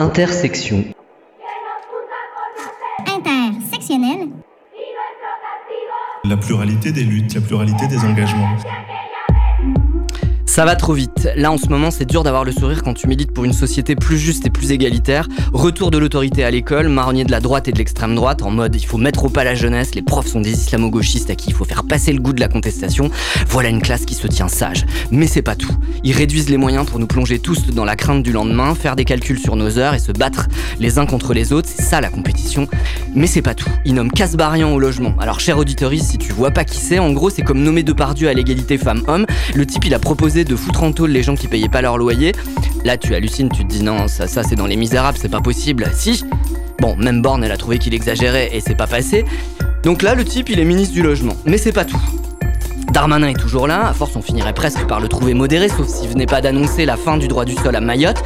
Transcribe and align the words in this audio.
Intersection. 0.00 0.82
Intersectionnel. 3.06 4.30
La 6.24 6.38
pluralité 6.38 6.90
des 6.90 7.02
luttes, 7.02 7.34
la 7.34 7.42
pluralité 7.42 7.86
des 7.86 7.98
engagements. 7.98 8.48
Ça 10.50 10.64
va 10.64 10.74
trop 10.74 10.94
vite. 10.94 11.28
Là 11.36 11.52
en 11.52 11.58
ce 11.58 11.68
moment, 11.68 11.92
c'est 11.92 12.06
dur 12.06 12.24
d'avoir 12.24 12.42
le 12.42 12.50
sourire 12.50 12.82
quand 12.82 12.92
tu 12.92 13.06
milites 13.06 13.32
pour 13.32 13.44
une 13.44 13.52
société 13.52 13.94
plus 13.94 14.18
juste 14.18 14.46
et 14.46 14.50
plus 14.50 14.72
égalitaire. 14.72 15.28
Retour 15.52 15.92
de 15.92 15.96
l'autorité 15.96 16.42
à 16.42 16.50
l'école, 16.50 16.88
marronnier 16.88 17.22
de 17.22 17.30
la 17.30 17.38
droite 17.38 17.68
et 17.68 17.72
de 17.72 17.78
l'extrême 17.78 18.16
droite, 18.16 18.42
en 18.42 18.50
mode 18.50 18.74
il 18.74 18.84
faut 18.84 18.98
mettre 18.98 19.24
au 19.24 19.28
pas 19.28 19.44
la 19.44 19.54
jeunesse, 19.54 19.94
les 19.94 20.02
profs 20.02 20.26
sont 20.26 20.40
des 20.40 20.50
islamo-gauchistes 20.50 21.30
à 21.30 21.36
qui 21.36 21.50
il 21.50 21.54
faut 21.54 21.64
faire 21.64 21.84
passer 21.84 22.12
le 22.12 22.18
goût 22.18 22.32
de 22.32 22.40
la 22.40 22.48
contestation. 22.48 23.12
Voilà 23.46 23.68
une 23.68 23.80
classe 23.80 24.04
qui 24.04 24.16
se 24.16 24.26
tient 24.26 24.48
sage. 24.48 24.86
Mais 25.12 25.28
c'est 25.28 25.40
pas 25.40 25.54
tout. 25.54 25.72
Ils 26.02 26.16
réduisent 26.16 26.50
les 26.50 26.56
moyens 26.56 26.84
pour 26.84 26.98
nous 26.98 27.06
plonger 27.06 27.38
tous 27.38 27.68
dans 27.68 27.84
la 27.84 27.94
crainte 27.94 28.24
du 28.24 28.32
lendemain, 28.32 28.74
faire 28.74 28.96
des 28.96 29.04
calculs 29.04 29.38
sur 29.38 29.54
nos 29.54 29.78
heures 29.78 29.94
et 29.94 30.00
se 30.00 30.10
battre 30.10 30.48
les 30.80 30.98
uns 30.98 31.06
contre 31.06 31.32
les 31.32 31.52
autres, 31.52 31.68
c'est 31.72 31.82
ça 31.82 32.00
la 32.00 32.10
compétition. 32.10 32.66
Mais 33.14 33.28
c'est 33.28 33.40
pas 33.40 33.54
tout. 33.54 33.70
Ils 33.84 33.94
nomment 33.94 34.10
Casbarian 34.10 34.72
au 34.72 34.80
logement. 34.80 35.14
Alors 35.20 35.38
cher 35.38 35.58
auditoris, 35.58 36.02
si 36.02 36.18
tu 36.18 36.32
vois 36.32 36.50
pas 36.50 36.64
qui 36.64 36.78
c'est, 36.78 36.98
en 36.98 37.12
gros 37.12 37.30
c'est 37.30 37.42
comme 37.42 37.62
nommer 37.62 37.84
Depardieu 37.84 38.28
à 38.28 38.34
l'égalité 38.34 38.78
femmes-hommes. 38.78 39.26
Le 39.54 39.64
type 39.64 39.84
il 39.84 39.94
a 39.94 40.00
proposé 40.00 40.39
de 40.44 40.56
foutre 40.56 40.82
en 40.82 40.92
tôle 40.92 41.10
les 41.10 41.22
gens 41.22 41.34
qui 41.34 41.48
payaient 41.48 41.68
pas 41.68 41.82
leur 41.82 41.98
loyer. 41.98 42.32
Là, 42.84 42.96
tu 42.96 43.14
hallucines, 43.14 43.50
tu 43.50 43.64
te 43.64 43.68
dis 43.68 43.82
non, 43.82 44.08
ça, 44.08 44.26
ça 44.26 44.42
c'est 44.42 44.56
dans 44.56 44.66
les 44.66 44.76
misérables, 44.76 45.18
c'est 45.20 45.28
pas 45.28 45.40
possible. 45.40 45.86
Si 45.94 46.24
Bon, 46.80 46.96
même 46.96 47.20
Borne, 47.20 47.44
elle 47.44 47.52
a 47.52 47.58
trouvé 47.58 47.78
qu'il 47.78 47.92
exagérait 47.92 48.56
et 48.56 48.60
c'est 48.60 48.74
pas 48.74 48.86
passé. 48.86 49.24
Donc 49.82 50.02
là, 50.02 50.14
le 50.14 50.24
type, 50.24 50.48
il 50.48 50.58
est 50.58 50.64
ministre 50.64 50.94
du 50.94 51.02
logement. 51.02 51.36
Mais 51.44 51.58
c'est 51.58 51.72
pas 51.72 51.84
tout. 51.84 52.00
Darmanin 52.92 53.28
est 53.28 53.38
toujours 53.38 53.66
là, 53.66 53.86
à 53.86 53.92
force 53.92 54.16
on 54.16 54.22
finirait 54.22 54.54
presque 54.54 54.84
par 54.86 54.98
le 54.98 55.06
trouver 55.06 55.34
modéré, 55.34 55.68
sauf 55.68 55.86
s'il 55.86 56.08
venait 56.08 56.26
pas 56.26 56.40
d'annoncer 56.40 56.86
la 56.86 56.96
fin 56.96 57.18
du 57.18 57.28
droit 57.28 57.44
du 57.44 57.54
sol 57.54 57.76
à 57.76 57.80
Mayotte. 57.80 58.22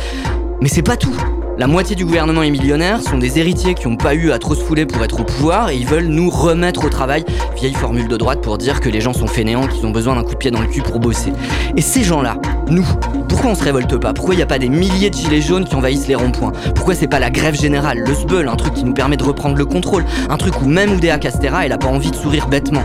Mais 0.60 0.68
c'est 0.68 0.82
pas 0.82 0.96
tout. 0.96 1.14
La 1.56 1.68
moitié 1.68 1.94
du 1.94 2.04
gouvernement 2.04 2.42
est 2.42 2.50
millionnaire, 2.50 3.00
sont 3.00 3.16
des 3.16 3.38
héritiers 3.38 3.74
qui 3.74 3.88
n'ont 3.88 3.96
pas 3.96 4.14
eu 4.14 4.32
à 4.32 4.40
trop 4.40 4.56
se 4.56 4.60
fouler 4.60 4.86
pour 4.86 5.04
être 5.04 5.20
au 5.20 5.24
pouvoir 5.24 5.70
et 5.70 5.76
ils 5.76 5.86
veulent 5.86 6.08
nous 6.08 6.28
remettre 6.28 6.84
au 6.84 6.88
travail. 6.88 7.24
Vieille 7.56 7.74
formule 7.74 8.08
de 8.08 8.16
droite 8.16 8.40
pour 8.40 8.58
dire 8.58 8.80
que 8.80 8.88
les 8.88 9.00
gens 9.00 9.12
sont 9.12 9.28
fainéants, 9.28 9.68
qu'ils 9.68 9.86
ont 9.86 9.90
besoin 9.90 10.16
d'un 10.16 10.24
coup 10.24 10.32
de 10.32 10.38
pied 10.38 10.50
dans 10.50 10.60
le 10.60 10.66
cul 10.66 10.82
pour 10.82 10.98
bosser. 10.98 11.32
Et 11.76 11.80
ces 11.80 12.02
gens-là, 12.02 12.38
nous, 12.68 12.84
pourquoi 13.28 13.50
on 13.50 13.54
se 13.54 13.62
révolte 13.62 13.96
pas? 13.98 14.12
Pourquoi 14.12 14.34
il 14.34 14.38
n'y 14.38 14.42
a 14.42 14.46
pas 14.46 14.58
des 14.58 14.68
milliers 14.68 15.10
de 15.10 15.14
gilets 15.14 15.40
jaunes 15.40 15.64
qui 15.64 15.76
envahissent 15.76 16.08
les 16.08 16.16
ronds-points? 16.16 16.52
Pourquoi 16.74 16.96
c'est 16.96 17.06
pas 17.06 17.20
la 17.20 17.30
grève 17.30 17.54
générale, 17.54 17.98
le 17.98 18.14
sbeul, 18.14 18.48
un 18.48 18.56
truc 18.56 18.74
qui 18.74 18.84
nous 18.84 18.94
permet 18.94 19.16
de 19.16 19.22
reprendre 19.22 19.56
le 19.56 19.64
contrôle? 19.64 20.04
Un 20.28 20.36
truc 20.36 20.60
où 20.60 20.66
même 20.66 20.92
Oudéa 20.92 21.18
Castera, 21.18 21.64
elle 21.64 21.72
a 21.72 21.78
pas 21.78 21.86
envie 21.86 22.10
de 22.10 22.16
sourire 22.16 22.48
bêtement. 22.48 22.82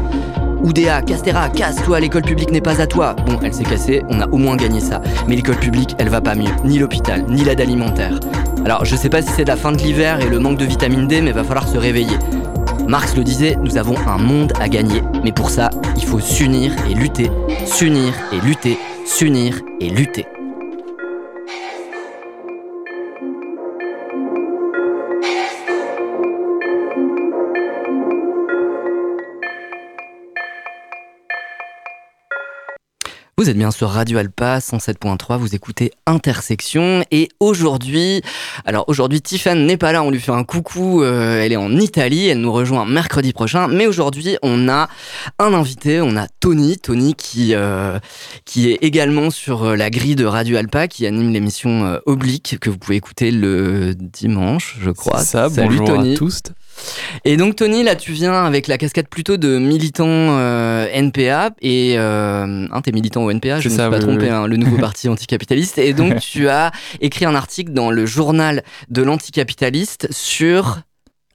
Oudéa, 0.62 1.02
Castera, 1.02 1.50
casse-toi, 1.50 2.02
l'école 2.02 2.22
publique 2.22 2.52
n'est 2.52 2.62
pas 2.62 2.82
à 2.82 2.86
toi. 2.86 3.16
Bon, 3.26 3.40
elle 3.42 3.54
s'est 3.54 3.64
cassée, 3.64 4.04
on 4.10 4.22
a 4.22 4.28
au 4.28 4.38
moins 4.38 4.58
gagné 4.58 4.80
ça. 4.80 5.02
Mais 5.28 5.36
l'école 5.36 5.58
publique, 5.58 5.96
elle 5.98 6.10
va 6.10 6.22
pas 6.22 6.36
mieux. 6.36 6.52
Ni 6.66 6.78
l'hôpital, 6.78 7.26
ni 7.28 7.44
l'aide 7.44 7.62
alimentaire. 7.62 8.20
Alors, 8.66 8.86
je 8.86 8.96
sais 8.96 9.10
pas 9.10 9.22
si 9.22 9.30
c'est 9.30 9.46
la 9.46 9.56
fin 9.56 9.72
de 9.72 9.78
l'hiver 9.78 10.20
et 10.22 10.30
le 10.30 10.40
manque 10.40 10.58
de 10.58 10.66
vitamine 10.66 11.08
D, 11.08 11.22
mais 11.22 11.32
va 11.32 11.44
falloir 11.44 11.68
se 11.68 11.78
réveiller. 11.78 12.18
Marx 12.88 13.16
le 13.16 13.24
disait, 13.24 13.58
nous 13.62 13.78
avons 13.78 13.98
un 14.08 14.18
monde 14.18 14.54
à 14.60 14.68
gagner. 14.68 15.02
Mais 15.24 15.32
pour 15.32 15.50
ça, 15.50 15.70
il 15.96 16.06
faut 16.06 16.20
s'unir 16.20 16.74
et 16.90 16.94
lutter, 16.94 17.30
s'unir 17.66 18.14
et 18.32 18.42
lutter, 18.42 18.78
s'unir 19.06 19.62
et 19.80 19.90
lutter. 19.90 20.26
Vous 33.40 33.50
êtes 33.50 33.58
bien 33.58 33.72
sur 33.72 33.88
Radio 33.92 34.18
Alpa 34.18 34.58
107.3, 34.60 35.38
vous 35.38 35.56
écoutez 35.56 35.94
Intersection 36.06 37.06
et 37.10 37.30
aujourd'hui, 37.40 38.22
alors 38.66 38.84
aujourd'hui 38.90 39.22
Tiffany 39.22 39.66
n'est 39.66 39.78
pas 39.78 39.94
là, 39.94 40.04
on 40.04 40.12
lui 40.12 40.20
fait 40.20 40.34
un 40.34 40.44
coucou, 40.44 41.04
euh, 41.04 41.42
elle 41.42 41.54
est 41.54 41.56
en 41.56 41.72
Italie, 41.78 42.28
elle 42.28 42.42
nous 42.42 42.52
rejoint 42.52 42.86
mercredi 42.86 43.32
prochain, 43.32 43.70
mais 43.70 43.88
aujourd'hui 43.88 44.36
on 44.44 44.68
a 44.68 44.90
un 45.40 45.54
invité, 45.54 46.02
on 46.02 46.18
a 46.18 46.28
Tony, 46.42 46.76
Tony 46.80 47.16
qui, 47.16 47.56
euh, 47.56 47.98
qui 48.44 48.72
est 48.72 48.80
également 48.82 49.30
sur 49.30 49.64
euh, 49.64 49.76
la 49.78 49.90
grille 49.90 50.18
de 50.18 50.26
Radio 50.26 50.58
Alpa, 50.58 50.90
qui 50.90 51.08
anime 51.08 51.32
l'émission 51.32 51.98
Oblique 52.06 52.58
que 52.60 52.70
vous 52.70 52.78
pouvez 52.78 52.98
écouter 52.98 53.32
le 53.32 53.96
dimanche, 53.96 54.76
je 54.82 54.92
crois. 54.92 55.20
Ça, 55.20 55.50
Salut 55.50 55.78
bonjour 55.78 55.96
Tony. 55.96 56.16
à 56.16 56.18
tous. 56.18 56.42
Et 57.26 57.38
donc 57.38 57.56
Tony, 57.56 57.84
là 57.84 57.96
tu 57.96 58.12
viens 58.12 58.46
avec 58.46 58.68
la 58.68 58.78
casquette 58.78 59.10
plutôt 59.10 59.38
de 59.38 59.58
militant 59.58 60.08
euh, 60.08 60.88
NPA 60.94 61.52
et 61.62 61.96
euh, 61.98 62.68
hein, 62.72 62.82
t'es 62.82 62.92
militant 62.92 63.24
au 63.24 63.32
NPA, 63.32 63.60
je 63.60 63.70
ne 63.70 63.74
me 63.74 63.80
suis 63.80 63.90
pas 63.90 63.90
oui, 63.90 64.00
trompé, 64.00 64.26
oui. 64.26 64.30
hein, 64.30 64.48
le 64.48 64.58
nouveau 64.58 64.78
parti 64.80 65.10
anticapitaliste. 65.10 65.78
Et 65.78 65.94
donc 65.94 66.20
tu 66.20 66.50
as 66.50 66.72
écrit 67.02 67.26
un 67.26 67.36
article 67.36 67.74
dans 67.74 67.92
le 67.92 68.06
journal 68.06 68.64
de 68.90 69.02
l'anticapitaliste 69.02 70.08
sur 70.12 70.82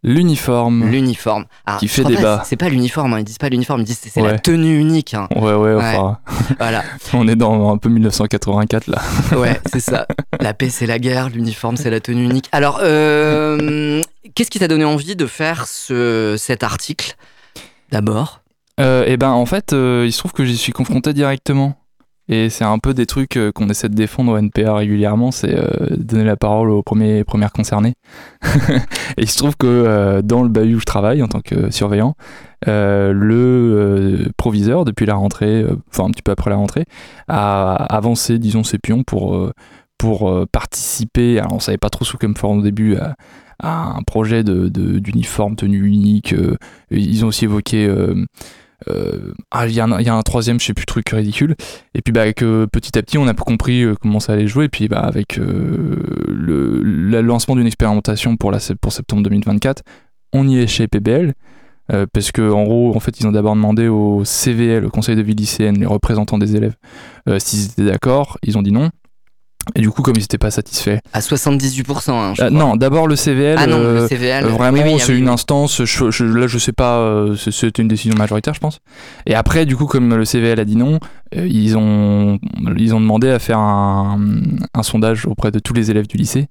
L'uniforme. 0.06 0.90
l'uniforme. 0.90 1.46
Ah, 1.64 1.78
Qui 1.80 1.88
fait 1.88 2.04
débat. 2.04 2.42
C'est 2.44 2.56
pas 2.58 2.68
l'uniforme, 2.68 3.14
hein, 3.14 3.20
ils 3.20 3.24
disent 3.24 3.38
pas 3.38 3.48
l'uniforme, 3.48 3.80
ils 3.80 3.84
disent 3.84 4.00
c'est 4.02 4.20
la 4.20 4.38
tenue 4.38 4.78
unique. 4.78 5.14
hein. 5.14 5.28
Ouais, 5.34 5.54
ouais, 5.54 5.74
enfin, 5.74 6.18
Voilà, 6.58 6.84
on 7.14 7.26
est 7.26 7.36
dans 7.36 7.72
un 7.72 7.78
peu 7.78 7.88
1984 7.88 8.86
là. 8.88 8.98
ouais, 9.38 9.58
c'est 9.72 9.80
ça. 9.80 10.06
La 10.40 10.52
paix 10.52 10.68
c'est 10.68 10.86
la 10.86 10.98
guerre, 10.98 11.30
l'uniforme 11.30 11.76
c'est 11.78 11.88
la 11.90 12.00
tenue 12.00 12.24
unique. 12.24 12.48
Alors, 12.52 12.80
euh, 12.82 14.02
qu'est-ce 14.34 14.50
qui 14.50 14.58
t'a 14.58 14.68
donné 14.68 14.84
envie 14.84 15.16
de 15.16 15.26
faire 15.26 15.66
ce, 15.66 16.36
cet 16.38 16.62
article 16.62 17.16
d'abord? 17.90 18.42
Euh, 18.80 19.04
et 19.06 19.16
ben 19.16 19.30
en 19.30 19.46
fait, 19.46 19.72
euh, 19.72 20.04
il 20.06 20.12
se 20.12 20.18
trouve 20.18 20.32
que 20.32 20.44
j'y 20.44 20.56
suis 20.58 20.72
confronté 20.72 21.12
directement. 21.12 21.76
Et 22.28 22.48
c'est 22.48 22.64
un 22.64 22.78
peu 22.78 22.94
des 22.94 23.04
trucs 23.04 23.36
euh, 23.36 23.52
qu'on 23.52 23.68
essaie 23.68 23.90
de 23.90 23.94
défendre 23.94 24.32
au 24.32 24.38
NPA 24.38 24.74
régulièrement, 24.74 25.30
c'est 25.30 25.54
euh, 25.54 25.66
donner 25.96 26.24
la 26.24 26.36
parole 26.36 26.70
aux 26.70 26.82
premiers, 26.82 27.22
premières 27.22 27.52
concernées. 27.52 27.94
et 28.46 29.22
il 29.22 29.28
se 29.28 29.36
trouve 29.36 29.56
que 29.56 29.66
euh, 29.66 30.22
dans 30.22 30.42
le 30.42 30.48
bahut 30.48 30.76
où 30.76 30.80
je 30.80 30.86
travaille 30.86 31.22
en 31.22 31.28
tant 31.28 31.42
que 31.42 31.70
surveillant, 31.70 32.14
euh, 32.66 33.12
le 33.12 34.30
proviseur, 34.38 34.86
depuis 34.86 35.04
la 35.04 35.14
rentrée, 35.16 35.66
enfin 35.90 36.04
un 36.04 36.10
petit 36.10 36.22
peu 36.22 36.32
après 36.32 36.48
la 36.48 36.56
rentrée, 36.56 36.86
a 37.28 37.74
avancé, 37.74 38.38
disons, 38.38 38.64
ses 38.64 38.78
pions 38.78 39.02
pour, 39.02 39.52
pour 39.98 40.46
participer, 40.50 41.38
alors 41.38 41.52
on 41.52 41.60
savait 41.60 41.76
pas 41.78 41.90
trop 41.90 42.06
sous 42.06 42.16
quelle 42.16 42.36
forme 42.38 42.60
au 42.60 42.62
début, 42.62 42.96
à, 42.96 43.16
un 43.62 44.02
projet 44.02 44.42
de- 44.44 44.68
de- 44.68 44.98
d'uniforme, 44.98 45.56
tenue 45.56 45.86
unique. 45.86 46.34
ils 46.90 47.24
ont 47.24 47.28
aussi 47.28 47.44
évoqué... 47.44 47.86
euh, 48.88 49.32
ah, 49.50 49.66
il 49.66 49.74
y, 49.74 49.80
a 49.80 49.84
un- 49.86 50.22
troisième, 50.22 50.60
je 50.60 50.66
sais 50.66 50.74
plus, 50.74 50.86
truc 50.86 51.08
ridicule. 51.10 51.54
Et 51.94 52.02
puis 52.02 52.12
bah, 52.12 52.24
euh, 52.42 52.66
petit 52.66 52.96
à 52.98 53.02
petit, 53.02 53.18
on 53.18 53.26
a 53.26 53.34
compris 53.34 53.82
euh, 53.82 53.94
comment 54.00 54.20
ça 54.20 54.32
allait 54.34 54.46
jouer. 54.46 54.66
Et 54.66 54.68
puis 54.68 54.88
bah, 54.88 55.00
avec 55.00 55.38
euh, 55.38 55.96
le, 56.28 56.80
le 56.82 57.20
lancement 57.22 57.56
d'une 57.56 57.66
expérimentation 57.66 58.36
pour, 58.36 58.50
la, 58.50 58.58
pour 58.80 58.92
septembre 58.92 59.22
2024, 59.24 59.82
on 60.32 60.48
y 60.48 60.58
est 60.58 60.66
chez 60.66 60.88
PBL. 60.88 61.34
parce 62.12 62.32
que 62.32 62.50
en 62.50 62.64
gros, 62.64 62.94
en 62.96 63.00
fait, 63.00 63.20
ils 63.20 63.26
ont 63.26 63.32
d'abord 63.32 63.54
demandé 63.54 63.88
au 63.88 64.24
CVL, 64.24 64.84
au 64.86 64.90
Conseil 64.90 65.16
de 65.16 65.22
vie 65.22 65.34
lycéenne, 65.34 65.78
les 65.78 65.86
représentants 65.86 66.38
des 66.38 66.56
élèves, 66.56 66.74
s'ils 67.38 67.66
étaient 67.66 67.84
d'accord. 67.84 68.38
Ils 68.42 68.56
ont 68.58 68.62
dit 68.62 68.72
non. 68.72 68.90
Et 69.74 69.80
du 69.80 69.90
coup, 69.90 70.02
comme 70.02 70.14
ils 70.16 70.20
n'étaient 70.20 70.38
pas 70.38 70.50
satisfaits. 70.50 70.98
À 71.12 71.20
78%. 71.20 72.10
Hein, 72.12 72.34
je 72.36 72.42
Euh, 72.42 72.46
crois. 72.46 72.50
non, 72.50 72.76
d'abord 72.76 73.06
le 73.06 73.16
CVL. 73.16 73.56
Ah 73.58 73.66
non, 73.66 73.78
euh, 73.78 74.00
le 74.02 74.08
CVL. 74.08 74.44
euh, 74.44 74.48
Vraiment, 74.48 74.82
oui, 74.82 74.90
oui, 74.94 75.00
c'est 75.00 75.12
oui, 75.12 75.18
une 75.18 75.28
instance. 75.28 75.84
Je, 75.84 76.10
je- 76.10 76.24
là, 76.24 76.46
je 76.46 76.58
sais 76.58 76.72
pas. 76.72 76.98
euh, 76.98 77.34
C'était 77.36 77.82
une 77.82 77.88
décision 77.88 78.16
majoritaire, 78.16 78.54
je 78.54 78.60
pense. 78.60 78.80
Et 79.26 79.34
après, 79.34 79.66
du 79.66 79.76
coup, 79.76 79.86
comme 79.86 80.14
le 80.14 80.24
CVL 80.24 80.60
a 80.60 80.64
dit 80.64 80.76
non, 80.76 80.98
euh, 81.36 81.46
ils 81.46 81.76
ont 81.76 82.38
ils 82.76 82.94
ont 82.94 83.00
demandé 83.00 83.30
à 83.30 83.38
faire 83.38 83.58
un, 83.58 84.18
un 84.74 84.82
sondage 84.82 85.26
auprès 85.26 85.50
de 85.50 85.58
tous 85.58 85.72
les 85.74 85.90
élèves 85.90 86.06
du 86.06 86.16
lycée. 86.16 86.46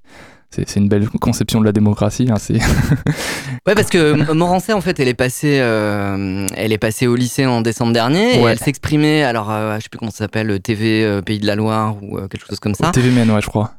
C'est 0.56 0.76
une 0.80 0.88
belle 0.88 1.10
conception 1.10 1.60
de 1.60 1.66
la 1.66 1.72
démocratie. 1.72 2.28
hein, 2.32 2.36
Ouais, 3.66 3.76
parce 3.76 3.90
que 3.90 4.32
Morancet, 4.34 4.74
en 4.74 4.82
fait, 4.82 5.00
elle 5.00 5.08
est 5.08 5.14
passée, 5.14 5.60
euh, 5.60 6.46
elle 6.56 6.72
est 6.72 6.78
passée 6.78 7.08
au 7.08 7.16
lycée 7.16 7.46
en 7.46 7.62
décembre 7.62 7.94
dernier 7.94 8.40
et 8.40 8.42
elle 8.44 8.60
s'exprimait, 8.60 9.24
alors, 9.24 9.50
euh, 9.52 9.78
je 9.78 9.84
sais 9.84 9.90
plus 9.90 9.98
comment 10.00 10.12
ça 10.12 10.18
s'appelle, 10.20 10.60
TV 10.60 11.04
euh, 11.04 11.22
Pays 11.22 11.40
de 11.40 11.48
la 11.48 11.56
Loire 11.56 11.96
ou 12.04 12.18
euh, 12.18 12.28
quelque 12.28 12.46
chose 12.48 12.60
comme 12.60 12.76
ça. 12.76 12.92
TVMN, 12.92 13.32
ouais, 13.32 13.42
je 13.42 13.48
crois. 13.48 13.72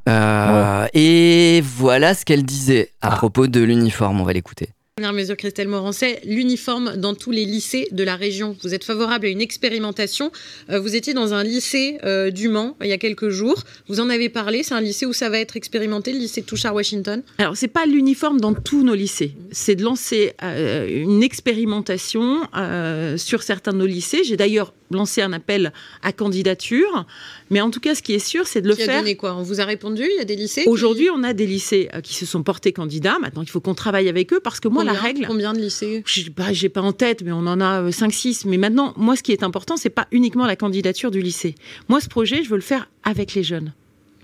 Et 0.94 1.62
voilà 1.76 2.14
ce 2.14 2.24
qu'elle 2.24 2.44
disait 2.44 2.90
à 3.02 3.12
Ah. 3.12 3.16
propos 3.16 3.46
de 3.46 3.60
l'uniforme. 3.60 4.20
On 4.20 4.24
va 4.24 4.32
l'écouter. 4.32 4.70
Première 4.96 5.12
mesure, 5.12 5.36
Christelle 5.36 5.66
Morancet, 5.66 6.20
l'uniforme 6.24 6.96
dans 6.98 7.16
tous 7.16 7.32
les 7.32 7.44
lycées 7.44 7.88
de 7.90 8.04
la 8.04 8.14
région. 8.14 8.56
Vous 8.62 8.74
êtes 8.74 8.84
favorable 8.84 9.26
à 9.26 9.28
une 9.28 9.40
expérimentation. 9.40 10.30
Euh, 10.70 10.78
vous 10.78 10.94
étiez 10.94 11.14
dans 11.14 11.34
un 11.34 11.42
lycée 11.42 11.98
euh, 12.04 12.30
du 12.30 12.46
Mans 12.48 12.76
il 12.80 12.86
y 12.86 12.92
a 12.92 12.96
quelques 12.98 13.28
jours. 13.30 13.60
Vous 13.88 13.98
en 13.98 14.08
avez 14.08 14.28
parlé. 14.28 14.62
C'est 14.62 14.74
un 14.74 14.80
lycée 14.80 15.04
où 15.04 15.12
ça 15.12 15.28
va 15.30 15.40
être 15.40 15.56
expérimenté, 15.56 16.12
le 16.12 16.20
lycée 16.20 16.42
Touchard-Washington. 16.42 17.24
Alors, 17.38 17.56
c'est 17.56 17.66
pas 17.66 17.86
l'uniforme 17.86 18.40
dans 18.40 18.54
tous 18.54 18.84
nos 18.84 18.94
lycées. 18.94 19.32
C'est 19.50 19.74
de 19.74 19.82
lancer 19.82 20.32
euh, 20.44 20.86
une 20.88 21.24
expérimentation 21.24 22.42
euh, 22.56 23.16
sur 23.16 23.42
certains 23.42 23.72
de 23.72 23.78
nos 23.78 23.86
lycées. 23.86 24.22
J'ai 24.22 24.36
d'ailleurs 24.36 24.72
lancé 24.92 25.22
un 25.22 25.32
appel 25.32 25.72
à 26.02 26.12
candidature. 26.12 27.04
Mais 27.50 27.60
en 27.60 27.70
tout 27.70 27.80
cas, 27.80 27.96
ce 27.96 28.02
qui 28.02 28.12
est 28.12 28.24
sûr, 28.24 28.46
c'est 28.46 28.60
de 28.60 28.68
le 28.68 28.76
Qui 28.76 28.82
a 28.82 28.84
faire. 28.84 29.00
donné 29.00 29.16
quoi? 29.16 29.34
On 29.34 29.42
vous 29.42 29.60
a 29.60 29.64
répondu? 29.64 30.04
Il 30.08 30.16
y 30.18 30.20
a 30.20 30.24
des 30.24 30.36
lycées 30.36 30.62
qui- 30.62 30.68
Aujourd'hui, 30.68 31.08
on 31.10 31.24
a 31.24 31.32
des 31.32 31.46
lycées 31.46 31.88
euh, 31.94 32.00
qui 32.00 32.14
se 32.14 32.26
sont 32.26 32.44
portés 32.44 32.72
candidats. 32.72 33.18
Maintenant, 33.20 33.42
il 33.42 33.48
faut 33.50 33.60
qu'on 33.60 33.74
travaille 33.74 34.08
avec 34.08 34.32
eux 34.32 34.38
parce 34.38 34.60
que 34.60 34.68
moi, 34.68 34.83
la 34.84 34.92
Combien 34.92 35.02
règle. 35.02 35.26
Combien 35.26 35.52
de 35.52 35.58
lycées? 35.58 36.02
Je 36.06 36.30
bah, 36.30 36.52
j'ai 36.52 36.68
pas 36.68 36.82
en 36.82 36.92
tête, 36.92 37.22
mais 37.22 37.32
on 37.32 37.46
en 37.46 37.60
a 37.60 37.90
5-6. 37.90 38.46
Mais 38.46 38.56
maintenant, 38.56 38.94
moi, 38.96 39.16
ce 39.16 39.22
qui 39.22 39.32
est 39.32 39.42
important, 39.42 39.76
c'est 39.76 39.90
pas 39.90 40.06
uniquement 40.12 40.46
la 40.46 40.56
candidature 40.56 41.10
du 41.10 41.20
lycée. 41.20 41.54
Moi, 41.88 42.00
ce 42.00 42.08
projet, 42.08 42.42
je 42.42 42.50
veux 42.50 42.56
le 42.56 42.62
faire 42.62 42.88
avec 43.02 43.34
les 43.34 43.42
jeunes. 43.42 43.72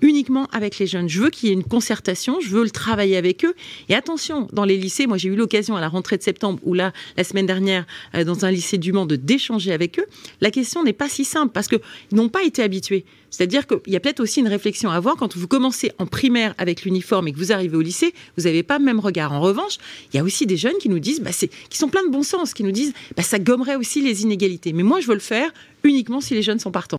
Uniquement 0.03 0.47
avec 0.53 0.79
les 0.79 0.87
jeunes. 0.87 1.09
Je 1.09 1.21
veux 1.21 1.31
qu'il 1.31 1.49
y 1.49 1.53
ait 1.53 1.55
une 1.55 1.65
concertation, 1.65 2.41
je 2.41 2.49
veux 2.49 2.63
le 2.63 2.71
travailler 2.71 3.17
avec 3.17 3.45
eux. 3.45 3.55
Et 3.89 3.95
attention, 3.95 4.49
dans 4.53 4.65
les 4.65 4.77
lycées, 4.77 5.07
moi 5.07 5.17
j'ai 5.17 5.29
eu 5.29 5.37
l'occasion 5.37 5.77
à 5.77 5.81
la 5.81 5.89
rentrée 5.89 6.17
de 6.17 6.23
septembre 6.23 6.59
ou 6.65 6.75
là, 6.75 6.93
la 7.17 7.25
semaine 7.25 7.47
dernière, 7.47 7.87
euh, 8.15 8.25
dans 8.25 8.45
un 8.45 8.51
lycée 8.51 8.79
du 8.79 8.93
Mans, 8.93 9.07
de 9.07 9.17
d'échanger 9.17 9.73
avec 9.73 9.99
eux. 9.99 10.07
La 10.41 10.51
question 10.51 10.83
n'est 10.83 10.93
pas 10.93 11.09
si 11.09 11.25
simple 11.25 11.53
parce 11.53 11.69
qu'ils 11.69 11.81
n'ont 12.13 12.29
pas 12.29 12.43
été 12.43 12.63
habitués. 12.63 13.05
C'est-à-dire 13.31 13.67
qu'il 13.67 13.93
y 13.93 13.97
a 13.97 14.01
peut-être 14.01 14.21
aussi 14.21 14.41
une 14.41 14.49
réflexion 14.49 14.91
à 14.91 14.97
avoir 14.97 15.17
quand 15.17 15.37
vous 15.37 15.47
commencez 15.47 15.93
en 15.99 16.07
primaire 16.07 16.55
avec 16.59 16.83
l'uniforme 16.83 17.29
et 17.29 17.33
que 17.33 17.39
vous 17.39 17.53
arrivez 17.53 17.77
au 17.77 17.81
lycée, 17.81 18.13
vous 18.37 18.45
n'avez 18.45 18.63
pas 18.63 18.79
le 18.79 18.85
même 18.85 18.99
regard. 18.99 19.33
En 19.33 19.41
revanche, 19.41 19.79
il 20.13 20.17
y 20.17 20.21
a 20.21 20.25
aussi 20.25 20.47
des 20.47 20.57
jeunes 20.57 20.79
qui 20.81 20.89
nous 20.89 20.99
disent, 20.99 21.21
bah, 21.21 21.31
qui 21.31 21.79
sont 21.79 21.89
pleins 21.89 22.05
de 22.05 22.11
bon 22.11 22.23
sens, 22.23 22.55
qui 22.55 22.65
nous 22.65 22.73
disent, 22.73 22.93
bah, 23.17 23.23
ça 23.23 23.39
gommerait 23.39 23.77
aussi 23.77 24.03
les 24.03 24.23
inégalités. 24.23 24.73
Mais 24.73 24.83
moi, 24.83 25.01
je 25.01 25.07
veux 25.07 25.15
le 25.15 25.21
faire 25.21 25.51
uniquement 25.85 26.21
si 26.21 26.35
les 26.35 26.43
jeunes 26.43 26.59
sont 26.59 26.73
partants. 26.73 26.99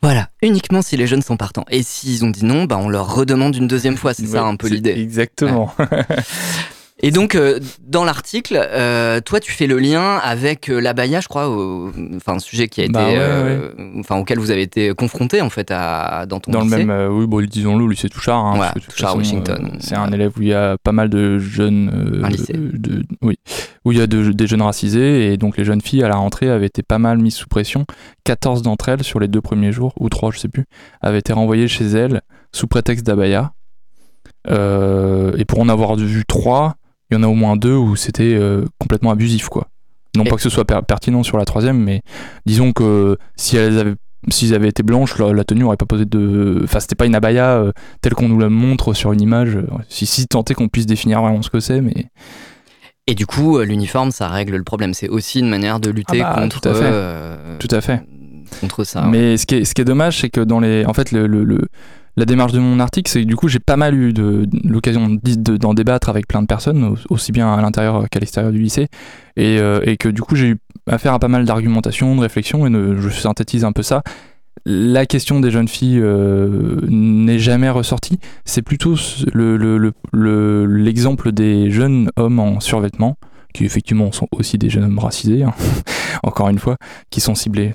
Voilà, 0.00 0.28
uniquement 0.42 0.80
si 0.80 0.96
les 0.96 1.08
jeunes 1.08 1.22
sont 1.22 1.36
partants. 1.36 1.64
Et 1.70 1.82
s'ils 1.82 2.24
ont 2.24 2.30
dit 2.30 2.44
non, 2.44 2.64
bah 2.64 2.78
on 2.78 2.88
leur 2.88 3.14
redemande 3.14 3.56
une 3.56 3.66
deuxième 3.66 3.96
fois. 3.96 4.14
C'est 4.14 4.26
ça 4.26 4.44
un 4.44 4.56
peu 4.56 4.68
l'idée. 4.68 4.92
Exactement. 4.92 5.74
Et 7.00 7.12
donc, 7.12 7.36
euh, 7.36 7.60
dans 7.86 8.04
l'article, 8.04 8.58
euh, 8.60 9.20
toi, 9.20 9.38
tu 9.38 9.52
fais 9.52 9.68
le 9.68 9.78
lien 9.78 10.16
avec 10.16 10.68
euh, 10.68 10.80
l'abaya, 10.80 11.20
je 11.20 11.28
crois, 11.28 11.48
enfin, 12.16 12.34
un 12.34 12.38
sujet 12.40 12.66
qui 12.66 12.82
a 12.82 12.88
bah 12.88 13.08
été, 13.08 13.20
enfin, 14.00 14.16
auquel 14.16 14.40
vous 14.40 14.50
avez 14.50 14.62
été 14.62 14.92
confronté 14.94 15.40
en 15.40 15.50
fait 15.50 15.70
à, 15.70 16.26
dans 16.26 16.40
ton 16.40 16.50
dans 16.50 16.62
lycée. 16.62 16.78
le 16.78 16.84
même, 16.84 17.12
oui, 17.12 17.26
bon, 17.28 17.44
disons-le, 17.46 17.84
au 17.84 17.88
lycée 17.88 18.08
Touchard. 18.08 18.44
Hein, 18.44 18.72
Touchard, 18.88 19.16
Washington. 19.16 19.76
c'est 19.78 19.94
un 19.94 20.10
élève 20.10 20.32
où 20.36 20.42
il 20.42 20.48
y 20.48 20.54
a 20.54 20.76
pas 20.82 20.90
mal 20.90 21.08
de 21.08 21.38
jeunes, 21.38 22.20
un 22.24 22.28
lycée. 22.28 22.54
De, 22.54 23.04
oui, 23.22 23.38
où 23.84 23.92
il 23.92 23.98
y 23.98 24.02
a 24.02 24.08
de, 24.08 24.32
des 24.32 24.46
jeunes 24.48 24.62
racisés 24.62 25.32
et 25.32 25.36
donc 25.36 25.56
les 25.56 25.64
jeunes 25.64 25.80
filles 25.80 26.02
à 26.02 26.08
la 26.08 26.16
rentrée 26.16 26.50
avaient 26.50 26.66
été 26.66 26.82
pas 26.82 26.98
mal 26.98 27.18
mises 27.18 27.34
sous 27.34 27.48
pression. 27.48 27.86
14 28.24 28.62
d'entre 28.62 28.88
elles 28.88 29.04
sur 29.04 29.20
les 29.20 29.28
deux 29.28 29.40
premiers 29.40 29.70
jours 29.70 29.94
ou 30.00 30.08
trois, 30.08 30.32
je 30.32 30.38
sais 30.38 30.48
plus, 30.48 30.64
avaient 31.00 31.18
été 31.18 31.32
renvoyées 31.32 31.68
chez 31.68 31.86
elles 31.86 32.22
sous 32.52 32.66
prétexte 32.66 33.06
d'abaya. 33.06 33.52
et 34.48 35.44
pour 35.44 35.60
en 35.60 35.68
avoir 35.68 35.94
vu 35.94 36.24
trois 36.26 36.77
il 37.10 37.14
y 37.14 37.16
en 37.16 37.22
a 37.22 37.26
au 37.26 37.34
moins 37.34 37.56
deux 37.56 37.74
où 37.74 37.96
c'était 37.96 38.34
euh, 38.34 38.64
complètement 38.78 39.10
abusif, 39.10 39.48
quoi. 39.48 39.68
Non 40.16 40.24
pas 40.24 40.36
que 40.36 40.42
ce 40.42 40.50
soit 40.50 40.64
pertinent 40.64 41.22
sur 41.22 41.38
la 41.38 41.44
troisième, 41.44 41.78
mais 41.78 42.02
disons 42.44 42.72
que 42.72 43.18
si 43.36 43.56
elles 43.56 43.78
avaient 43.78 43.94
s'ils 44.30 44.52
avaient 44.52 44.68
été 44.68 44.82
blanches, 44.82 45.16
la, 45.18 45.44
tenue 45.44 45.64
aurait 45.64 45.76
pas 45.76 45.86
posé 45.86 46.04
de. 46.04 46.60
Enfin, 46.64 46.80
c'était 46.80 46.96
pas 46.96 47.06
une 47.06 47.14
abaya 47.14 47.50
euh, 47.50 47.72
telle 48.00 48.14
qu'on 48.14 48.28
nous 48.28 48.38
la 48.38 48.48
montre 48.48 48.92
sur 48.92 49.12
une 49.12 49.20
image. 49.20 49.58
Si, 49.88 50.06
si 50.06 50.26
tant 50.26 50.42
est 50.44 50.54
qu'on 50.54 50.68
puisse 50.68 50.86
définir 50.86 51.22
vraiment 51.22 51.40
ce 51.42 51.50
que 51.50 51.60
c'est, 51.60 51.80
mais. 51.80 52.06
Et 53.06 53.14
du 53.14 53.26
coup, 53.26 53.58
euh, 53.58 53.64
l'uniforme, 53.64 54.10
ça 54.10 54.26
règle 54.26 54.56
le 54.56 54.64
problème. 54.64 54.92
C'est 54.92 55.08
aussi 55.08 55.38
une 55.38 55.48
manière 55.48 55.78
de 55.78 55.90
lutter 55.90 56.20
ah 56.20 56.34
bah, 56.34 56.42
contre. 56.42 56.60
Tout 56.60 56.68
à 56.68 56.74
fait. 56.74 57.58
tout 57.58 57.74
à 57.74 57.80
fait. 57.80 58.02
Contre 58.60 58.82
ça. 58.82 59.02
Mais 59.02 59.36
ce, 59.36 59.46
qui 59.46 59.56
est, 59.56 59.64
ce 59.64 59.74
qui 59.74 59.82
est 59.82 59.86
dommage, 59.86 60.20
c'est 60.20 60.30
que 60.30 60.40
dans 60.40 60.58
les. 60.58 60.84
En 60.84 60.94
fait, 60.94 61.12
le, 61.12 61.26
le 61.26 61.68
la 62.18 62.24
démarche 62.24 62.52
de 62.52 62.58
mon 62.58 62.80
article, 62.80 63.08
c'est 63.08 63.22
que 63.22 63.26
du 63.28 63.36
coup, 63.36 63.46
j'ai 63.46 63.60
pas 63.60 63.76
mal 63.76 63.94
eu 63.94 64.12
l'occasion 64.64 65.08
d'en 65.08 65.72
débattre 65.72 66.08
avec 66.08 66.26
plein 66.26 66.42
de 66.42 66.48
personnes, 66.48 66.96
aussi 67.10 67.30
bien 67.30 67.54
à 67.54 67.62
l'intérieur 67.62 68.08
qu'à 68.10 68.18
l'extérieur 68.18 68.50
du 68.50 68.58
lycée, 68.58 68.88
euh, 69.38 69.80
et, 69.84 69.96
que 69.96 70.08
du 70.08 70.20
coup, 70.20 70.34
j'ai 70.34 70.48
eu 70.48 70.56
affaire 70.88 71.12
à 71.14 71.20
pas 71.20 71.28
mal 71.28 71.44
d'argumentation, 71.44 72.16
de 72.16 72.20
réflexion, 72.20 72.66
et 72.66 72.70
je 72.98 73.08
synthétise 73.08 73.64
un 73.64 73.70
peu 73.70 73.84
ça. 73.84 74.02
La 74.66 75.06
question 75.06 75.38
des 75.38 75.52
jeunes 75.52 75.68
filles 75.68 76.00
euh, 76.02 76.80
n'est 76.88 77.38
jamais 77.38 77.70
ressortie, 77.70 78.18
c'est 78.44 78.62
plutôt 78.62 78.96
l'exemple 79.32 81.26
le, 81.26 81.32
des 81.32 81.70
jeunes 81.70 82.10
hommes 82.16 82.40
en 82.40 82.58
survêtement 82.58 83.16
qui 83.54 83.64
effectivement 83.64 84.12
sont 84.12 84.28
aussi 84.32 84.58
des 84.58 84.70
jeunes 84.70 84.84
hommes 84.84 84.98
racisés, 84.98 85.42
hein, 85.42 85.54
encore 86.22 86.48
une 86.48 86.58
fois, 86.58 86.76
qui 87.10 87.20
sont 87.20 87.34
ciblés. 87.34 87.72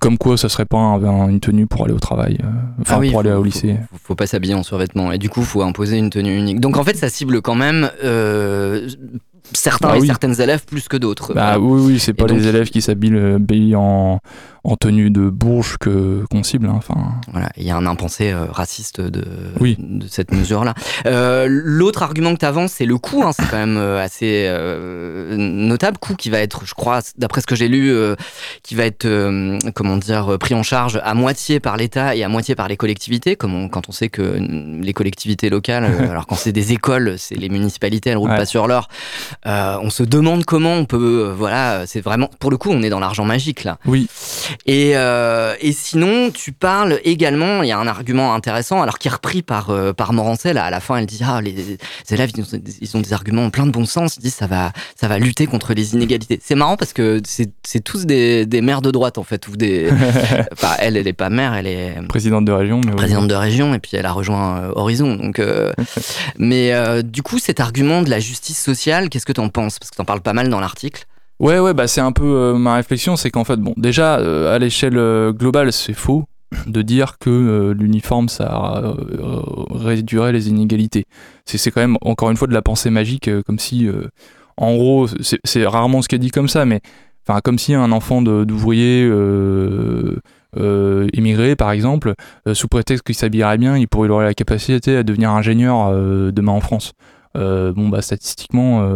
Comme 0.00 0.18
quoi, 0.18 0.36
ça 0.36 0.48
serait 0.48 0.64
pas 0.64 0.78
une 0.78 1.40
tenue 1.40 1.66
pour 1.66 1.84
aller 1.84 1.94
au 1.94 1.98
travail, 1.98 2.38
euh, 2.42 2.46
enfin 2.80 3.00
ah 3.02 3.10
pour 3.10 3.20
aller 3.20 3.32
au 3.32 3.42
lycée. 3.42 3.76
Faut, 3.92 3.98
faut, 4.02 4.14
pas 4.14 4.26
s'habiller 4.26 4.54
en 4.54 4.62
survêtement, 4.62 5.12
et 5.12 5.18
du 5.18 5.28
coup, 5.28 5.42
faut 5.42 5.62
imposer 5.62 5.98
une 5.98 6.10
tenue 6.10 6.36
unique. 6.36 6.60
Donc 6.60 6.76
en 6.76 6.84
fait, 6.84 6.96
ça 6.96 7.08
cible 7.08 7.42
quand 7.42 7.54
même 7.54 7.90
euh, 8.02 8.88
certains 9.52 9.88
bah 9.88 9.98
et 9.98 10.06
certaines 10.06 10.40
élèves 10.40 10.64
plus 10.64 10.88
que 10.88 10.96
d'autres. 10.96 11.34
Bah 11.34 11.58
oui, 11.58 11.80
oui, 11.84 11.98
c'est 11.98 12.14
pas 12.14 12.26
les 12.26 12.46
élèves 12.46 12.70
qui 12.70 12.82
s'habillent 12.82 13.76
en, 13.76 14.20
en 14.66 14.76
tenue 14.76 15.10
de 15.10 15.30
bourge 15.30 15.76
que 15.78 16.24
qu'on 16.30 16.42
cible. 16.42 16.66
Hein, 16.66 16.74
enfin. 16.76 16.94
Voilà, 17.32 17.50
il 17.56 17.62
y 17.62 17.70
a 17.70 17.76
un 17.76 17.86
impensé 17.86 18.32
euh, 18.32 18.46
raciste 18.50 19.00
de, 19.00 19.24
de 19.60 20.06
cette 20.08 20.32
mesure-là. 20.32 20.74
Euh, 21.06 21.46
L'autre 21.48 22.02
argument 22.02 22.34
que 22.34 22.40
tu 22.40 22.46
avances, 22.46 22.72
c'est 22.72 22.84
le 22.84 22.98
coût. 22.98 23.22
Hein, 23.22 23.30
c'est 23.32 23.48
quand 23.48 23.56
même 23.56 23.76
euh, 23.76 24.02
assez 24.02 24.46
euh, 24.48 25.36
notable. 25.36 25.98
Coût 25.98 26.16
qui 26.16 26.30
va 26.30 26.40
être, 26.40 26.66
je 26.66 26.74
crois, 26.74 27.00
d'après 27.16 27.40
ce 27.40 27.46
que 27.46 27.54
j'ai 27.54 27.68
lu, 27.68 27.92
euh, 27.92 28.16
qui 28.62 28.74
va 28.74 28.84
être, 28.84 29.06
comment 29.74 29.96
dire, 29.96 30.36
pris 30.40 30.54
en 30.54 30.64
charge 30.64 31.00
à 31.02 31.14
moitié 31.14 31.60
par 31.60 31.76
l'État 31.76 32.16
et 32.16 32.24
à 32.24 32.28
moitié 32.28 32.56
par 32.56 32.66
les 32.66 32.76
collectivités. 32.76 33.36
Comme 33.36 33.54
on, 33.54 33.68
quand 33.68 33.88
on 33.88 33.92
sait 33.92 34.08
que 34.08 34.40
les 34.80 34.92
collectivités 34.92 35.48
locales, 35.48 35.84
alors 36.10 36.26
quand 36.26 36.34
c'est 36.36 36.52
des 36.52 36.72
écoles, 36.72 37.14
c'est 37.18 37.36
les 37.36 37.48
municipalités, 37.48 38.10
elles 38.10 38.16
roulent 38.16 38.30
pas 38.30 38.46
sur 38.46 38.66
l'or. 38.66 38.88
on 39.44 39.90
se 39.90 40.02
demande 40.02 40.44
comment 40.44 40.74
on 40.74 40.84
peut, 40.86 41.32
voilà, 41.36 41.86
c'est 41.86 42.00
vraiment, 42.00 42.28
pour 42.40 42.50
le 42.50 42.56
coup, 42.56 42.70
on 42.70 42.82
est 42.82 42.90
dans 42.90 43.00
l'argent 43.00 43.24
magique 43.24 43.62
là. 43.62 43.78
Oui. 43.86 44.08
Et, 44.64 44.92
euh, 44.94 45.54
et, 45.60 45.72
sinon, 45.72 46.30
tu 46.30 46.52
parles 46.52 47.00
également, 47.04 47.62
il 47.62 47.68
y 47.68 47.72
a 47.72 47.78
un 47.78 47.86
argument 47.86 48.34
intéressant, 48.34 48.82
alors 48.82 48.98
qui 48.98 49.08
est 49.08 49.10
repris 49.10 49.42
par, 49.42 49.70
euh, 49.70 49.92
par 49.92 50.12
Morancel, 50.12 50.58
à 50.58 50.70
la 50.70 50.80
fin, 50.80 50.96
elle 50.96 51.06
dit 51.06 51.20
Ah, 51.24 51.40
les, 51.40 51.78
élèves, 52.10 52.30
ils 52.36 52.42
ont, 52.42 52.60
ils 52.80 52.96
ont, 52.96 53.00
des 53.00 53.12
arguments 53.12 53.50
plein 53.50 53.66
de 53.66 53.70
bon 53.70 53.84
sens, 53.84 54.16
ils 54.16 54.22
disent 54.22 54.34
ça 54.34 54.46
va, 54.46 54.72
ça 54.94 55.08
va 55.08 55.18
lutter 55.18 55.46
contre 55.46 55.74
les 55.74 55.94
inégalités. 55.94 56.40
C'est 56.42 56.54
marrant 56.54 56.76
parce 56.76 56.92
que 56.92 57.20
c'est 57.24 57.80
tous 57.80 58.06
des, 58.06 58.46
des 58.46 58.60
maires 58.60 58.82
de 58.82 58.90
droite, 58.90 59.18
en 59.18 59.24
fait, 59.24 59.46
ou 59.48 59.56
des. 59.56 59.90
enfin, 60.52 60.74
elle, 60.78 60.96
elle 60.96 61.08
est 61.08 61.12
pas 61.12 61.30
maire, 61.30 61.54
elle 61.54 61.66
est. 61.66 61.94
Présidente 62.08 62.44
de 62.44 62.52
région, 62.52 62.80
mais 62.84 62.92
Présidente 62.92 63.28
de 63.28 63.34
région, 63.34 63.74
et 63.74 63.78
puis 63.78 63.92
elle 63.94 64.06
a 64.06 64.12
rejoint 64.12 64.58
euh, 64.58 64.72
Horizon. 64.74 65.16
Donc, 65.16 65.38
euh, 65.38 65.72
mais 66.38 66.72
du 67.02 67.22
coup, 67.22 67.38
cet 67.38 67.60
argument 67.60 68.02
de 68.02 68.10
la 68.10 68.20
justice 68.20 68.62
sociale, 68.62 69.08
qu'est-ce 69.08 69.26
que 69.26 69.32
tu 69.32 69.40
en 69.40 69.48
penses? 69.48 69.78
Parce 69.78 69.90
que 69.90 69.96
tu 69.96 70.02
en 70.02 70.04
parles 70.04 70.20
pas 70.20 70.32
mal 70.32 70.48
dans 70.48 70.60
l'article. 70.60 71.06
Ouais, 71.38 71.58
ouais, 71.58 71.74
bah 71.74 71.86
c'est 71.86 72.00
un 72.00 72.12
peu 72.12 72.24
euh, 72.24 72.54
ma 72.54 72.76
réflexion, 72.76 73.14
c'est 73.16 73.30
qu'en 73.30 73.44
fait, 73.44 73.56
bon, 73.56 73.74
déjà, 73.76 74.18
euh, 74.18 74.54
à 74.54 74.58
l'échelle 74.58 74.96
euh, 74.96 75.32
globale, 75.32 75.70
c'est 75.72 75.92
faux 75.92 76.24
de 76.66 76.80
dire 76.80 77.18
que 77.18 77.74
l'uniforme, 77.76 78.28
ça 78.28 78.94
réduirait 79.70 80.32
les 80.32 80.48
inégalités. 80.48 81.04
C'est 81.44 81.70
quand 81.72 81.80
même, 81.80 81.98
encore 82.02 82.30
une 82.30 82.36
fois, 82.36 82.46
de 82.46 82.54
la 82.54 82.62
pensée 82.62 82.88
magique, 82.88 83.28
comme 83.44 83.58
si, 83.58 83.88
en 84.56 84.76
gros, 84.76 85.08
c'est 85.20 85.66
rarement 85.66 86.02
ce 86.02 86.08
qui 86.08 86.14
est 86.14 86.20
dit 86.20 86.30
comme 86.30 86.48
ça, 86.48 86.64
mais 86.64 86.80
enfin, 87.26 87.40
comme 87.42 87.58
si 87.58 87.74
un 87.74 87.90
enfant 87.90 88.22
d'ouvrier 88.22 89.10
immigré, 91.12 91.56
par 91.56 91.72
exemple, 91.72 92.14
sous 92.52 92.68
prétexte 92.68 93.04
qu'il 93.04 93.16
s'habillerait 93.16 93.58
bien, 93.58 93.76
il 93.76 93.88
pourrait 93.88 94.08
aurait 94.08 94.26
la 94.26 94.34
capacité 94.34 94.96
à 94.96 95.02
devenir 95.02 95.30
ingénieur 95.30 95.90
demain 96.32 96.52
en 96.52 96.60
France. 96.60 96.92
Bon, 97.36 97.88
bah, 97.88 98.02
statistiquement 98.02 98.86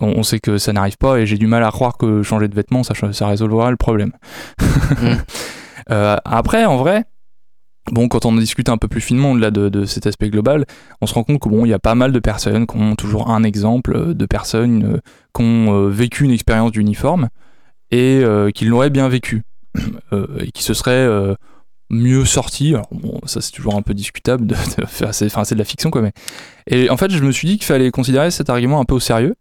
on, 0.00 0.22
sait 0.22 0.40
que 0.40 0.58
ça 0.58 0.72
n'arrive 0.72 0.96
pas 0.96 1.18
et 1.18 1.26
j'ai 1.26 1.38
du 1.38 1.46
mal 1.46 1.62
à 1.62 1.70
croire 1.70 1.96
que 1.96 2.22
changer 2.22 2.48
de 2.48 2.54
vêtements, 2.54 2.82
ça, 2.82 2.94
ça 3.12 3.28
résolvera 3.28 3.70
le 3.70 3.76
problème. 3.76 4.12
Mm. 5.00 5.14
Euh, 5.90 6.16
après, 6.24 6.64
en 6.64 6.78
vrai, 6.78 7.04
bon, 7.92 8.08
quand 8.08 8.24
on 8.24 8.34
discute 8.34 8.70
un 8.70 8.78
peu 8.78 8.88
plus 8.88 9.02
finement 9.02 9.34
là, 9.34 9.50
de, 9.50 9.68
de, 9.68 9.84
cet 9.84 10.06
aspect 10.06 10.30
global, 10.30 10.64
on 11.02 11.06
se 11.06 11.12
rend 11.12 11.24
compte 11.24 11.40
que 11.40 11.48
bon, 11.50 11.66
il 11.66 11.68
y 11.68 11.74
a 11.74 11.78
pas 11.78 11.94
mal 11.94 12.10
de 12.10 12.18
personnes 12.20 12.66
qui 12.66 12.78
ont 12.78 12.94
toujours 12.96 13.28
un 13.28 13.42
exemple 13.42 14.14
de 14.14 14.24
personnes 14.24 14.84
euh, 14.84 15.00
qui 15.36 15.42
ont 15.42 15.74
euh, 15.74 15.90
vécu 15.90 16.24
une 16.24 16.30
expérience 16.30 16.72
d'uniforme 16.72 17.28
et 17.90 18.24
qui 18.54 18.64
l'auraient 18.64 18.88
bien 18.88 19.10
vécu 19.10 19.42
et 20.10 20.50
qui 20.52 20.62
se 20.62 20.72
seraient 20.72 21.36
mieux. 21.94 22.24
Alors 22.68 22.88
bon, 22.90 23.20
ça 23.26 23.40
c'est 23.40 23.52
toujours 23.52 23.76
un 23.76 23.82
peu 23.82 23.94
discutable, 23.94 24.46
de, 24.46 24.54
faire, 24.54 25.14
c'est, 25.14 25.26
enfin, 25.26 25.44
c'est 25.44 25.54
de 25.54 25.60
la 25.60 25.64
fiction 25.64 25.90
quoi. 25.90 26.02
Mais 26.02 26.12
et 26.66 26.90
en 26.90 26.96
fait, 26.96 27.10
je 27.10 27.22
me 27.22 27.32
suis 27.32 27.48
dit 27.48 27.56
qu'il 27.56 27.66
fallait 27.66 27.90
considérer 27.90 28.30
cet 28.30 28.50
argument 28.50 28.80
un 28.80 28.84
peu 28.84 28.94
au 28.94 29.00
sérieux 29.00 29.34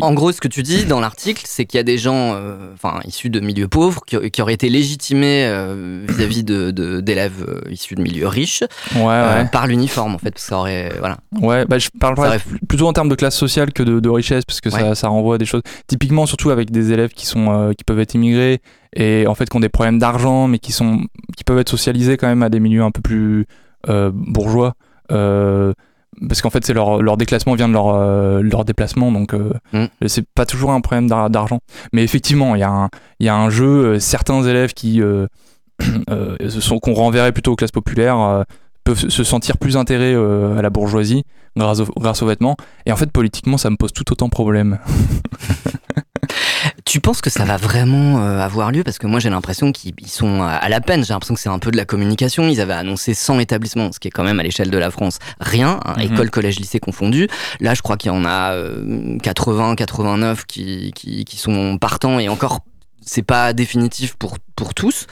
en, 0.00 0.14
gros, 0.14 0.32
ce 0.32 0.40
que 0.40 0.48
tu 0.48 0.62
dis 0.62 0.84
dans 0.84 1.00
l'article, 1.00 1.42
c'est 1.46 1.64
qu'il 1.64 1.78
y 1.78 1.80
a 1.80 1.84
des 1.84 1.98
gens, 1.98 2.34
euh, 2.34 2.74
issus 3.04 3.30
de 3.30 3.40
milieux 3.40 3.68
pauvres, 3.68 4.02
qui, 4.06 4.42
auraient 4.42 4.54
été 4.54 4.68
légitimés 4.68 5.44
euh, 5.46 6.04
vis-à-vis 6.08 6.44
de, 6.44 6.70
d'élèves 7.00 7.44
euh, 7.48 7.70
issus 7.70 7.94
de 7.94 8.02
milieux 8.02 8.28
riches 8.28 8.62
par 9.52 9.66
l'uniforme, 9.66 10.14
en 10.14 10.18
fait, 10.18 10.38
ça 10.38 10.58
aurait, 10.58 10.92
voilà. 10.98 11.18
Ouais, 11.40 11.64
bah, 11.64 11.78
je 11.78 11.88
parle 11.98 12.16
plutôt 12.68 12.86
en 12.86 12.92
termes 12.92 13.08
de 13.08 13.14
classe 13.14 13.36
sociale 13.36 13.72
que 13.72 13.82
de, 13.82 14.08
richesse, 14.08 14.44
parce 14.44 14.60
que 14.60 14.70
ça, 14.70 14.94
ça, 14.94 15.08
renvoie 15.08 15.36
à 15.36 15.38
des 15.38 15.46
choses. 15.46 15.62
Typiquement, 15.88 16.26
surtout 16.26 16.50
avec 16.50 16.70
des 16.70 16.92
élèves 16.92 17.10
qui 17.10 17.26
sont, 17.26 17.72
qui 17.76 17.84
peuvent 17.84 18.00
être 18.00 18.14
immigrés 18.14 18.60
et 18.94 19.26
en 19.26 19.34
fait 19.34 19.48
qui 19.48 19.56
ont 19.56 19.60
des 19.60 19.68
problèmes 19.68 19.98
d'argent, 19.98 20.48
mais 20.48 20.58
qui 20.58 20.72
sont, 20.72 21.00
qui 21.36 21.44
peuvent 21.44 21.58
être 21.58 21.68
socialisés 21.68 22.16
quand 22.16 22.28
même 22.28 22.42
à 22.42 22.48
des 22.48 22.60
milieux 22.60 22.82
un 22.82 22.90
peu 22.90 23.02
plus 23.02 23.46
bourgeois 23.86 24.74
parce 26.28 26.42
qu'en 26.42 26.50
fait 26.50 26.64
c'est 26.64 26.74
leur, 26.74 27.02
leur 27.02 27.16
déclassement 27.16 27.54
vient 27.54 27.68
de 27.68 27.72
leur, 27.72 27.88
euh, 27.88 28.40
leur 28.42 28.64
déplacement 28.64 29.10
donc 29.12 29.34
euh, 29.34 29.52
mm. 29.72 29.86
c'est 30.06 30.26
pas 30.28 30.46
toujours 30.46 30.70
un 30.72 30.80
problème 30.80 31.08
d'argent. 31.08 31.60
Mais 31.92 32.04
effectivement 32.04 32.54
il 32.54 32.60
y, 32.60 32.64
a 32.64 32.70
un, 32.70 32.88
y 33.20 33.28
a 33.28 33.36
un 33.36 33.50
jeu 33.50 33.66
euh, 33.66 33.98
certains 33.98 34.42
élèves 34.42 34.72
qui 34.74 35.02
sont 36.60 36.78
qu'on 36.78 36.94
renverrait 36.94 37.32
plutôt 37.32 37.52
aux 37.52 37.56
classes 37.56 37.72
populaires 37.72 38.44
peuvent 38.84 39.08
se 39.08 39.24
sentir 39.24 39.58
plus 39.58 39.76
intérêts 39.76 40.14
à 40.14 40.62
la 40.62 40.70
bourgeoisie 40.70 41.24
grâce, 41.56 41.82
grâce 41.96 42.22
aux 42.22 42.26
vêtements 42.26 42.56
et 42.86 42.92
en 42.92 42.96
fait 42.96 43.10
politiquement 43.10 43.58
ça 43.58 43.70
me 43.70 43.76
pose 43.76 43.92
tout 43.92 44.10
autant 44.12 44.28
problème 44.28 44.78
Tu 46.94 47.00
penses 47.00 47.20
que 47.20 47.28
ça 47.28 47.44
va 47.44 47.56
vraiment 47.56 48.22
euh, 48.22 48.38
avoir 48.38 48.70
lieu? 48.70 48.84
Parce 48.84 48.98
que 48.98 49.08
moi 49.08 49.18
j'ai 49.18 49.28
l'impression 49.28 49.72
qu'ils 49.72 49.92
sont 50.06 50.44
à 50.44 50.68
la 50.68 50.80
peine, 50.80 51.04
j'ai 51.04 51.12
l'imprestion 51.12 51.34
que 51.34 51.40
c'est 51.40 51.48
un 51.48 51.58
peu 51.58 51.72
de 51.72 51.76
la 51.76 51.84
communication. 51.84 52.46
Ils 52.46 52.60
avaient 52.60 52.74
annoncé 52.74 53.14
100 53.14 53.40
établissements, 53.40 53.90
ce 53.90 53.98
qui 53.98 54.06
est 54.06 54.10
quand 54.12 54.22
même 54.22 54.38
à 54.38 54.44
l'échelle 54.44 54.70
de 54.70 54.78
la 54.78 54.92
France 54.92 55.18
rien, 55.40 55.80
hein, 55.84 55.94
Mhm. 55.96 56.12
école, 56.12 56.30
collège, 56.30 56.60
lycée 56.60 56.78
confondus. 56.78 57.26
Là 57.58 57.74
je 57.74 57.82
crois 57.82 57.96
qu'il 57.96 58.12
y 58.12 58.14
en 58.14 58.24
a 58.24 58.54
80, 59.24 59.74
89 59.74 60.46
qui, 60.46 60.92
qui, 60.94 61.24
qui 61.24 61.36
sont 61.36 61.78
partants 61.78 62.20
et 62.20 62.28
encore 62.28 62.60
c'est 63.04 63.24
pas 63.24 63.52
définitif 63.54 64.14
pour, 64.14 64.38
pour 64.54 64.72
tous. 64.72 65.08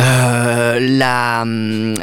Euh, 0.00 0.78
la, 0.80 1.44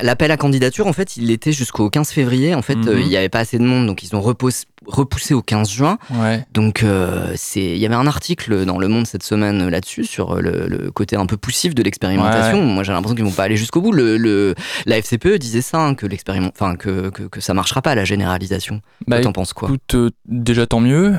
l'appel 0.04 0.32
à 0.32 0.38
candidature, 0.38 0.88
en 0.88 0.94
fait, 0.94 1.18
il 1.18 1.32
était 1.32 1.52
jusqu'au 1.52 1.90
15 1.90 2.10
février. 2.12 2.54
En 2.56 2.62
fait, 2.62 2.76
Mhm. 2.76 2.88
euh, 2.90 3.00
il 3.00 3.08
n'y 3.08 3.16
avait 3.18 3.30
pas 3.30 3.40
assez 3.40 3.58
de 3.58 3.64
monde, 3.64 3.88
donc 3.88 4.04
ils 4.04 4.16
ont 4.16 4.22
repoussé, 4.22 4.66
repoussé 4.86 5.34
au 5.34 5.42
15 5.42 5.70
juin. 5.72 5.98
Ouais. 6.14 6.44
Donc, 6.54 6.84
euh, 6.84 7.32
c'est, 7.36 7.64
il 7.64 7.78
y 7.78 7.86
avait 7.86 7.96
un 7.96 8.06
article 8.08 8.66
dans 8.66 8.78
Le 8.78 8.88
Monde 8.90 9.08
cette 9.08 9.24
semaine 9.24 9.70
là-dessus 9.70 10.04
sur 10.04 10.36
le, 10.42 10.68
le 10.68 10.92
côté 10.92 11.16
un 11.16 11.26
peu 11.26 11.38
poussif 11.38 11.74
de 11.74 11.82
l'expérimentation. 11.84 12.62
Moi, 12.64 12.84
j'ai 12.84 12.92
l'impression 12.92 13.16
qu'ils 13.16 13.26
vont 13.26 13.32
pas 13.32 13.44
aller 13.44 13.56
jusqu'au 13.58 13.82
bout. 13.82 13.92
Le, 13.94 14.18
le- 14.18 14.56
la 14.86 14.98
FCPE 14.98 15.38
disait 15.40 15.62
ça, 15.62 15.80
hein, 15.80 15.96
que 15.96 16.06
l'expériment, 16.06 16.52
enfin 16.54 16.76
que, 16.76 17.10
que, 17.10 17.24
que 17.24 17.40
ça 17.42 17.54
marchera 17.54 17.82
pas 17.82 17.96
la 17.96 18.04
généralisation. 18.06 18.82
Bah, 19.08 19.22
t'en 19.22 19.32
penses 19.32 19.54
quoi? 19.54 19.70
Écoute, 19.70 19.96
déjà 20.28 20.68
tant 20.68 20.82
mieux. 20.82 21.14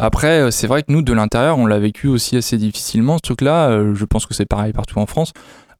Après, 0.00 0.50
c'est 0.50 0.66
vrai 0.66 0.82
que 0.82 0.90
nous, 0.92 1.02
de 1.02 1.12
l'intérieur, 1.12 1.58
on 1.58 1.66
l'a 1.66 1.78
vécu 1.78 2.08
aussi 2.08 2.36
assez 2.36 2.56
difficilement, 2.56 3.16
ce 3.16 3.22
truc-là. 3.22 3.78
Je 3.94 4.04
pense 4.04 4.26
que 4.26 4.34
c'est 4.34 4.46
pareil 4.46 4.72
partout 4.72 4.98
en 4.98 5.06
France. 5.06 5.32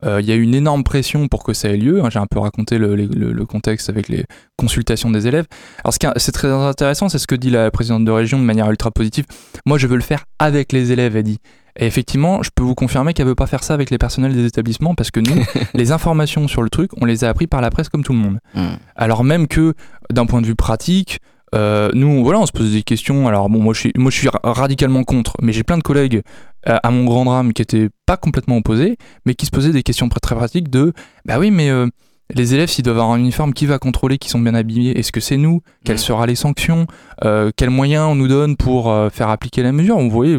Euh, 0.04 0.20
Il 0.20 0.28
y 0.28 0.32
a 0.32 0.36
eu 0.36 0.42
une 0.42 0.54
énorme 0.54 0.84
pression 0.84 1.26
pour 1.28 1.42
que 1.44 1.52
ça 1.52 1.68
ait 1.68 1.76
lieu. 1.76 2.04
hein. 2.04 2.08
J'ai 2.10 2.18
un 2.20 2.26
peu 2.26 2.38
raconté 2.38 2.78
le, 2.78 2.94
le- 2.94 3.32
le 3.32 3.46
contexte 3.46 3.88
avec 3.90 4.08
les 4.08 4.24
consultations 4.56 5.10
des 5.10 5.26
élèves. 5.26 5.46
Alors, 5.84 5.92
ce 5.94 5.98
qui 5.98 6.06
est- 6.06 6.32
très 6.32 6.48
intéressant, 6.50 7.08
c'est 7.08 7.18
ce 7.18 7.26
que 7.26 7.34
dit 7.34 7.50
la 7.50 7.70
présidente 7.70 8.04
de 8.04 8.10
région 8.10 8.38
de 8.38 8.44
manière 8.44 8.70
ultra 8.70 8.90
positive. 8.90 9.24
Moi, 9.66 9.78
je 9.78 9.86
veux 9.86 9.96
le 9.96 10.02
faire 10.02 10.24
avec 10.38 10.72
les 10.72 10.92
élèves, 10.92 11.16
elle 11.16 11.22
dit. 11.24 11.38
Et 11.80 11.86
effectivement, 11.86 12.42
je 12.42 12.50
peux 12.54 12.62
vous 12.64 12.74
confirmer 12.74 13.12
qu'elle 13.14 13.26
veut 13.26 13.34
pas 13.36 13.46
faire 13.46 13.62
ça 13.62 13.74
avec 13.74 13.90
les 13.90 13.98
personnels 13.98 14.34
des 14.34 14.46
établissements 14.46 14.94
parce 14.96 15.10
que 15.12 15.20
nous, 15.20 15.44
les 15.74 15.92
informations 15.92 16.48
sur 16.48 16.62
le 16.62 16.70
truc, 16.70 16.90
on 17.00 17.04
les 17.04 17.22
a 17.24 17.28
appris 17.28 17.46
par 17.46 17.60
la 17.60 17.70
presse 17.70 17.88
comme 17.88 18.02
tout 18.02 18.12
le 18.12 18.18
monde. 18.18 18.38
Hmm. 18.54 18.74
Alors 18.96 19.22
même 19.24 19.46
que 19.46 19.74
d'un 20.12 20.26
point 20.26 20.40
de 20.40 20.46
vue 20.46 20.56
pratique, 20.56 21.20
euh, 21.54 21.90
nous, 21.94 22.24
voilà, 22.24 22.40
on 22.40 22.46
se 22.46 22.52
pose 22.52 22.72
des 22.72 22.82
questions. 22.82 23.26
Alors 23.28 23.48
bon, 23.48 23.60
moi 23.62 23.72
je 23.74 23.80
suis, 23.80 23.92
moi, 23.96 24.10
je 24.10 24.16
suis 24.18 24.28
ra- 24.28 24.40
radicalement 24.42 25.02
contre, 25.04 25.34
mais 25.40 25.52
j'ai 25.52 25.62
plein 25.62 25.78
de 25.78 25.82
collègues 25.82 26.16
euh, 26.16 26.20
à 26.66 26.90
mon 26.90 27.04
grand 27.04 27.24
drame 27.24 27.52
qui 27.52 27.62
étaient 27.62 27.88
pas 28.06 28.16
complètement 28.16 28.56
opposés, 28.56 28.96
mais 29.26 29.34
qui 29.34 29.46
se 29.46 29.50
posaient 29.50 29.72
des 29.72 29.82
questions 29.82 30.08
très, 30.08 30.20
très 30.20 30.34
pratiques 30.34 30.70
de, 30.70 30.92
bah 31.24 31.38
oui, 31.38 31.50
mais 31.50 31.70
euh, 31.70 31.86
les 32.34 32.54
élèves, 32.54 32.68
s'ils 32.68 32.84
doivent 32.84 32.98
avoir 32.98 33.12
un 33.12 33.18
uniforme, 33.18 33.54
qui 33.54 33.64
va 33.66 33.78
contrôler 33.78 34.18
qu'ils 34.18 34.30
sont 34.30 34.38
bien 34.40 34.54
habillés? 34.54 34.98
Est-ce 34.98 35.12
que 35.12 35.20
c'est 35.20 35.36
nous? 35.38 35.62
Quelles 35.84 35.96
Mm. 35.96 35.98
sera 35.98 36.26
les 36.26 36.34
sanctions? 36.34 36.86
Euh, 37.24 37.50
Quels 37.56 37.70
moyens 37.70 38.06
on 38.10 38.14
nous 38.16 38.28
donne 38.28 38.56
pour 38.56 38.90
euh, 38.90 39.08
faire 39.08 39.30
appliquer 39.30 39.62
la 39.62 39.72
mesure? 39.72 39.98
Vous 39.98 40.10
voyez, 40.10 40.38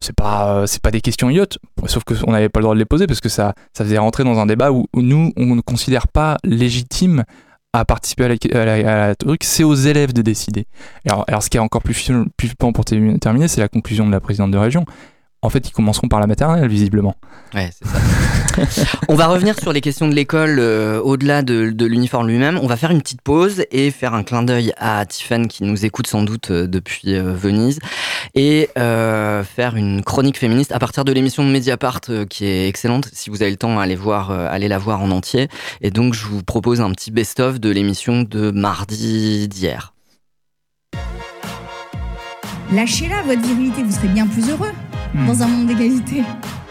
c'est 0.00 0.14
pas, 0.14 0.58
euh, 0.60 0.66
c'est 0.66 0.80
pas 0.80 0.92
des 0.92 1.00
questions 1.00 1.28
idiotes, 1.28 1.58
sauf 1.86 2.04
qu'on 2.04 2.30
n'avait 2.30 2.48
pas 2.48 2.60
le 2.60 2.64
droit 2.64 2.74
de 2.74 2.78
les 2.78 2.84
poser 2.84 3.08
parce 3.08 3.20
que 3.20 3.28
ça, 3.28 3.54
ça 3.76 3.82
faisait 3.84 3.98
rentrer 3.98 4.22
dans 4.22 4.38
un 4.38 4.46
débat 4.46 4.70
où, 4.70 4.86
où 4.94 5.02
nous, 5.02 5.32
on 5.36 5.56
ne 5.56 5.60
considère 5.60 6.06
pas 6.06 6.36
légitime 6.44 7.24
à 7.72 7.84
participer 7.84 8.24
à 8.24 8.28
la, 8.28 8.34
à 8.60 8.64
la- 8.64 8.72
à 9.04 9.06
la 9.08 9.14
truc, 9.16 9.42
c'est 9.44 9.64
aux 9.64 9.74
élèves 9.74 10.12
de 10.12 10.22
décider. 10.22 10.66
Alors, 11.06 11.24
alors 11.26 11.42
ce 11.42 11.50
qui 11.50 11.56
est 11.56 11.60
encore 11.60 11.82
plus 11.82 11.94
flippant 11.94 12.72
pour 12.72 12.84
terminer, 12.84 13.48
c'est 13.48 13.60
la 13.60 13.68
conclusion 13.68 14.06
de 14.06 14.12
la 14.12 14.20
présidente 14.20 14.52
de 14.52 14.56
région. 14.58 14.84
En 15.40 15.50
fait, 15.50 15.68
ils 15.68 15.72
commenceront 15.72 16.08
par 16.08 16.18
la 16.18 16.26
maternelle, 16.26 16.68
visiblement. 16.68 17.14
Ouais, 17.54 17.70
c'est 17.76 17.88
ça. 17.88 17.98
on 19.08 19.14
va 19.14 19.28
revenir 19.28 19.58
sur 19.58 19.72
les 19.72 19.80
questions 19.80 20.08
de 20.08 20.14
l'école 20.14 20.58
euh, 20.58 21.00
au-delà 21.00 21.42
de, 21.42 21.70
de 21.70 21.86
l'uniforme 21.86 22.26
lui-même. 22.26 22.58
On 22.60 22.66
va 22.66 22.76
faire 22.76 22.90
une 22.90 23.00
petite 23.00 23.22
pause 23.22 23.64
et 23.70 23.92
faire 23.92 24.14
un 24.14 24.24
clin 24.24 24.42
d'œil 24.42 24.72
à 24.78 25.06
Tiffany 25.06 25.46
qui 25.46 25.62
nous 25.62 25.84
écoute 25.84 26.08
sans 26.08 26.22
doute 26.22 26.50
euh, 26.50 26.66
depuis 26.66 27.14
euh, 27.14 27.32
Venise 27.34 27.78
et 28.34 28.68
euh, 28.76 29.44
faire 29.44 29.76
une 29.76 30.02
chronique 30.02 30.38
féministe 30.38 30.72
à 30.72 30.78
partir 30.78 31.04
de 31.04 31.12
l'émission 31.12 31.44
de 31.44 31.50
Mediapart 31.50 32.00
euh, 32.08 32.24
qui 32.26 32.44
est 32.44 32.68
excellente. 32.68 33.08
Si 33.12 33.30
vous 33.30 33.42
avez 33.42 33.50
le 33.50 33.56
temps, 33.56 33.78
allez 33.78 33.96
voir, 33.96 34.30
euh, 34.30 34.48
allez 34.50 34.68
la 34.68 34.78
voir 34.78 35.00
en 35.02 35.10
entier. 35.10 35.48
Et 35.80 35.90
donc, 35.90 36.14
je 36.14 36.26
vous 36.26 36.42
propose 36.42 36.80
un 36.80 36.90
petit 36.90 37.10
best-of 37.10 37.60
de 37.60 37.70
l'émission 37.70 38.22
de 38.22 38.50
mardi 38.50 39.46
d'hier. 39.48 39.94
Lâchez-la, 42.72 43.22
votre 43.22 43.40
virilité, 43.40 43.82
vous 43.82 43.92
serez 43.92 44.08
bien 44.08 44.26
plus 44.26 44.50
heureux 44.50 44.72
Hmm. 45.14 45.26
dans 45.26 45.42
un 45.42 45.46
monde 45.46 45.66
d'égalité. 45.66 46.22
C'est 46.22 46.67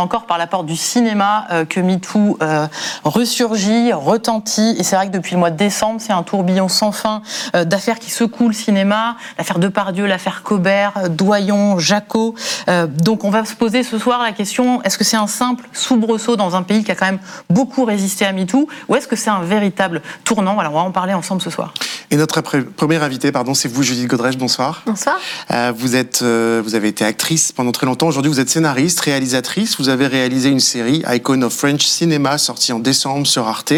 encore 0.00 0.26
par 0.26 0.38
la 0.38 0.46
porte 0.46 0.66
du 0.66 0.76
cinéma 0.76 1.46
euh, 1.50 1.64
que 1.64 1.80
MeToo 1.80 2.38
euh, 2.42 2.66
ressurgit, 3.04 3.92
retentit. 3.92 4.74
Et 4.78 4.82
c'est 4.82 4.96
vrai 4.96 5.06
que 5.08 5.12
depuis 5.12 5.34
le 5.34 5.38
mois 5.38 5.50
de 5.50 5.56
décembre, 5.56 6.00
c'est 6.00 6.12
un 6.12 6.22
tourbillon 6.22 6.68
sans 6.68 6.92
fin 6.92 7.22
euh, 7.54 7.64
d'affaires 7.64 7.98
qui 7.98 8.10
secouent 8.10 8.48
le 8.48 8.54
cinéma. 8.54 9.16
L'affaire 9.38 9.58
Depardieu, 9.58 10.06
l'affaire 10.06 10.42
Cobert, 10.42 11.10
Doyon, 11.10 11.78
Jacot. 11.78 12.34
Euh, 12.68 12.86
donc 12.86 13.24
on 13.24 13.30
va 13.30 13.44
se 13.44 13.54
poser 13.54 13.82
ce 13.82 13.98
soir 13.98 14.22
la 14.22 14.32
question, 14.32 14.82
est-ce 14.82 14.98
que 14.98 15.04
c'est 15.04 15.16
un 15.16 15.26
simple 15.26 15.68
soubresaut 15.72 16.36
dans 16.36 16.56
un 16.56 16.62
pays 16.62 16.84
qui 16.84 16.90
a 16.90 16.94
quand 16.94 17.06
même 17.06 17.20
beaucoup 17.48 17.84
résisté 17.84 18.24
à 18.24 18.32
MeToo 18.32 18.68
Ou 18.88 18.96
est-ce 18.96 19.06
que 19.06 19.16
c'est 19.16 19.30
un 19.30 19.42
véritable 19.42 20.02
tournant? 20.24 20.54
Voilà, 20.54 20.70
on 20.70 20.74
va 20.74 20.80
en 20.80 20.90
parler 20.90 21.14
ensemble 21.14 21.42
ce 21.42 21.50
soir. 21.50 21.72
Et 22.12 22.16
notre 22.16 22.40
première 22.40 23.04
invitée, 23.04 23.30
pardon, 23.30 23.54
c'est 23.54 23.68
vous, 23.68 23.84
Judith 23.84 24.08
Godrèche. 24.08 24.36
Bonsoir. 24.36 24.82
Bonsoir. 24.84 25.16
Euh, 25.52 25.72
vous 25.76 25.94
êtes, 25.94 26.22
euh, 26.22 26.60
vous 26.64 26.74
avez 26.74 26.88
été 26.88 27.04
actrice 27.04 27.52
pendant 27.52 27.70
très 27.70 27.86
longtemps. 27.86 28.08
Aujourd'hui, 28.08 28.32
vous 28.32 28.40
êtes 28.40 28.50
scénariste, 28.50 28.98
réalisatrice. 28.98 29.78
Vous 29.78 29.89
avez 29.90 30.06
réalisé 30.06 30.48
une 30.48 30.60
série 30.60 31.02
Icon 31.08 31.42
of 31.42 31.52
French 31.52 31.84
Cinema 31.84 32.38
sortie 32.38 32.72
en 32.72 32.78
décembre 32.78 33.26
sur 33.26 33.46
Arte, 33.46 33.74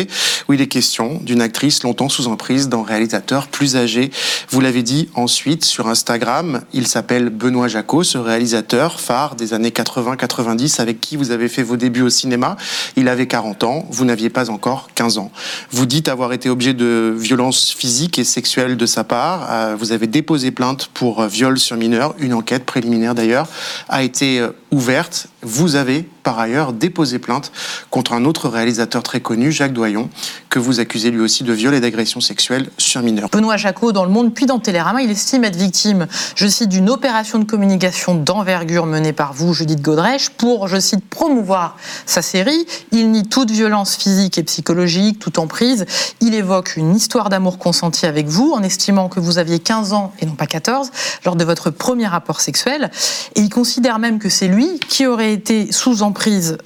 où 0.49 0.53
il 0.53 0.61
est 0.61 0.69
question 0.69 1.21
d'une 1.23 1.41
actrice 1.41 1.83
longtemps 1.83 2.09
sous 2.09 2.29
emprise 2.29 2.69
d'un 2.69 2.83
réalisateur 2.83 3.49
plus 3.49 3.77
âgé. 3.77 4.11
Vous 4.51 4.61
l'avez 4.61 4.83
dit 4.83 5.09
ensuite 5.15 5.65
sur 5.65 5.89
Instagram. 5.89 6.63
Il 6.73 6.87
s'appelle 6.87 7.31
Benoît 7.31 7.69
Jacot, 7.69 8.05
ce 8.05 8.19
réalisateur 8.19 9.01
phare 9.01 9.35
des 9.35 9.55
années 9.55 9.71
80-90 9.71 10.81
avec 10.81 11.01
qui 11.01 11.17
vous 11.17 11.31
avez 11.31 11.49
fait 11.49 11.63
vos 11.63 11.77
débuts 11.77 12.03
au 12.03 12.11
cinéma. 12.11 12.57
Il 12.97 13.09
avait 13.09 13.27
40 13.27 13.65
ans. 13.65 13.87
Vous 13.91 14.05
n'aviez 14.05 14.31
pas 14.31 14.51
encore 14.51 14.89
15 14.95 15.19
ans. 15.19 15.31
Vous 15.71 15.87
dites 15.87 16.09
avoir 16.09 16.33
été 16.33 16.51
objet 16.51 16.75
de 16.75 17.15
violences 17.17 17.73
physiques 17.73 18.19
et 18.19 18.25
sexuelles 18.25 18.77
de 18.77 18.87
sa 18.87 19.05
part. 19.05 19.49
Euh, 19.51 19.77
vous 19.79 19.93
avez 19.93 20.07
déposé 20.07 20.51
plainte 20.51 20.89
pour 20.93 21.21
euh, 21.21 21.29
viol 21.29 21.59
sur 21.59 21.77
mineur. 21.77 22.15
Une 22.19 22.35
enquête 22.35 22.65
préliminaire 22.65 23.15
d'ailleurs 23.15 23.49
a 23.89 24.03
été 24.03 24.41
euh, 24.41 24.51
ouverte. 24.71 25.29
Vous 25.43 25.77
avez 25.77 25.92
City 25.93 26.12
par 26.23 26.39
ailleurs 26.39 26.73
déposé 26.73 27.19
plainte 27.19 27.53
contre 27.91 28.13
un 28.13 28.25
autre 28.25 28.49
réalisateur 28.49 29.03
très 29.03 29.21
connu, 29.21 29.53
Jacques 29.53 29.73
Doyon, 29.73 30.09
que 30.49 30.59
vous 30.59 30.81
accusez 30.81 31.11
lui 31.11 31.21
aussi 31.21 31.45
de 31.45 31.53
viol 31.53 31.75
et 31.75 31.81
d'agression 31.81 32.21
sexuelle 32.21 32.71
sur 32.79 33.03
mineur. 33.03 33.29
Benoît 33.31 33.57
Jacot, 33.57 33.93
dans 33.93 34.05
Le 34.05 34.11
Monde, 34.11 34.35
puis 34.35 34.47
dans 34.47 34.59
Télérama, 34.59 35.03
il 35.03 35.11
estime 35.11 35.45
être 35.45 35.57
victime, 35.57 36.07
je 36.35 36.47
cite, 36.47 36.69
d'une 36.69 36.91
opération 36.91 37.39
de 37.39 37.45
communication 37.45 38.15
d'envergure 38.15 38.87
menée 38.87 39.13
par 39.13 39.33
vous, 39.33 39.55
Judith 39.55 39.81
Godrèche, 39.81 40.31
pour, 40.31 40.69
je 40.69 40.79
cite, 40.79 41.05
promouvoir 41.09 41.77
sa 42.07 42.23
série. 42.23 42.67
Il 42.93 43.11
nie 43.11 43.29
toute 43.29 43.51
violence 43.51 43.97
physique 43.97 44.39
et 44.39 44.43
psychologique, 44.43 45.19
toute 45.19 45.39
emprise. 45.39 45.87
Il 46.21 46.35
évoque 46.35 46.77
une 46.77 46.95
histoire 46.95 47.29
d'amour 47.29 47.59
consentie 47.59 48.07
avec 48.07 48.27
vous, 48.27 48.53
en 48.53 48.63
estimant 48.63 49.09
que 49.09 49.21
vous 49.21 49.39
aviez 49.39 49.59
15 49.59 49.93
ans 49.93 50.13
et 50.21 50.27
non 50.27 50.35
pas 50.35 50.47
14, 50.47 50.91
lors 51.25 51.37
de 51.37 51.45
votre 51.45 51.71
premier 51.71 52.07
rapport 52.07 52.41
sexuel. 52.41 52.91
Et 53.35 53.41
il 53.41 53.51
considère 53.51 53.99
même 53.99 54.19
que 54.19 54.29
c'est 54.29 54.49
lui 54.49 54.79
qui 54.89 55.07
aurait 55.07 55.33
été 55.33 55.73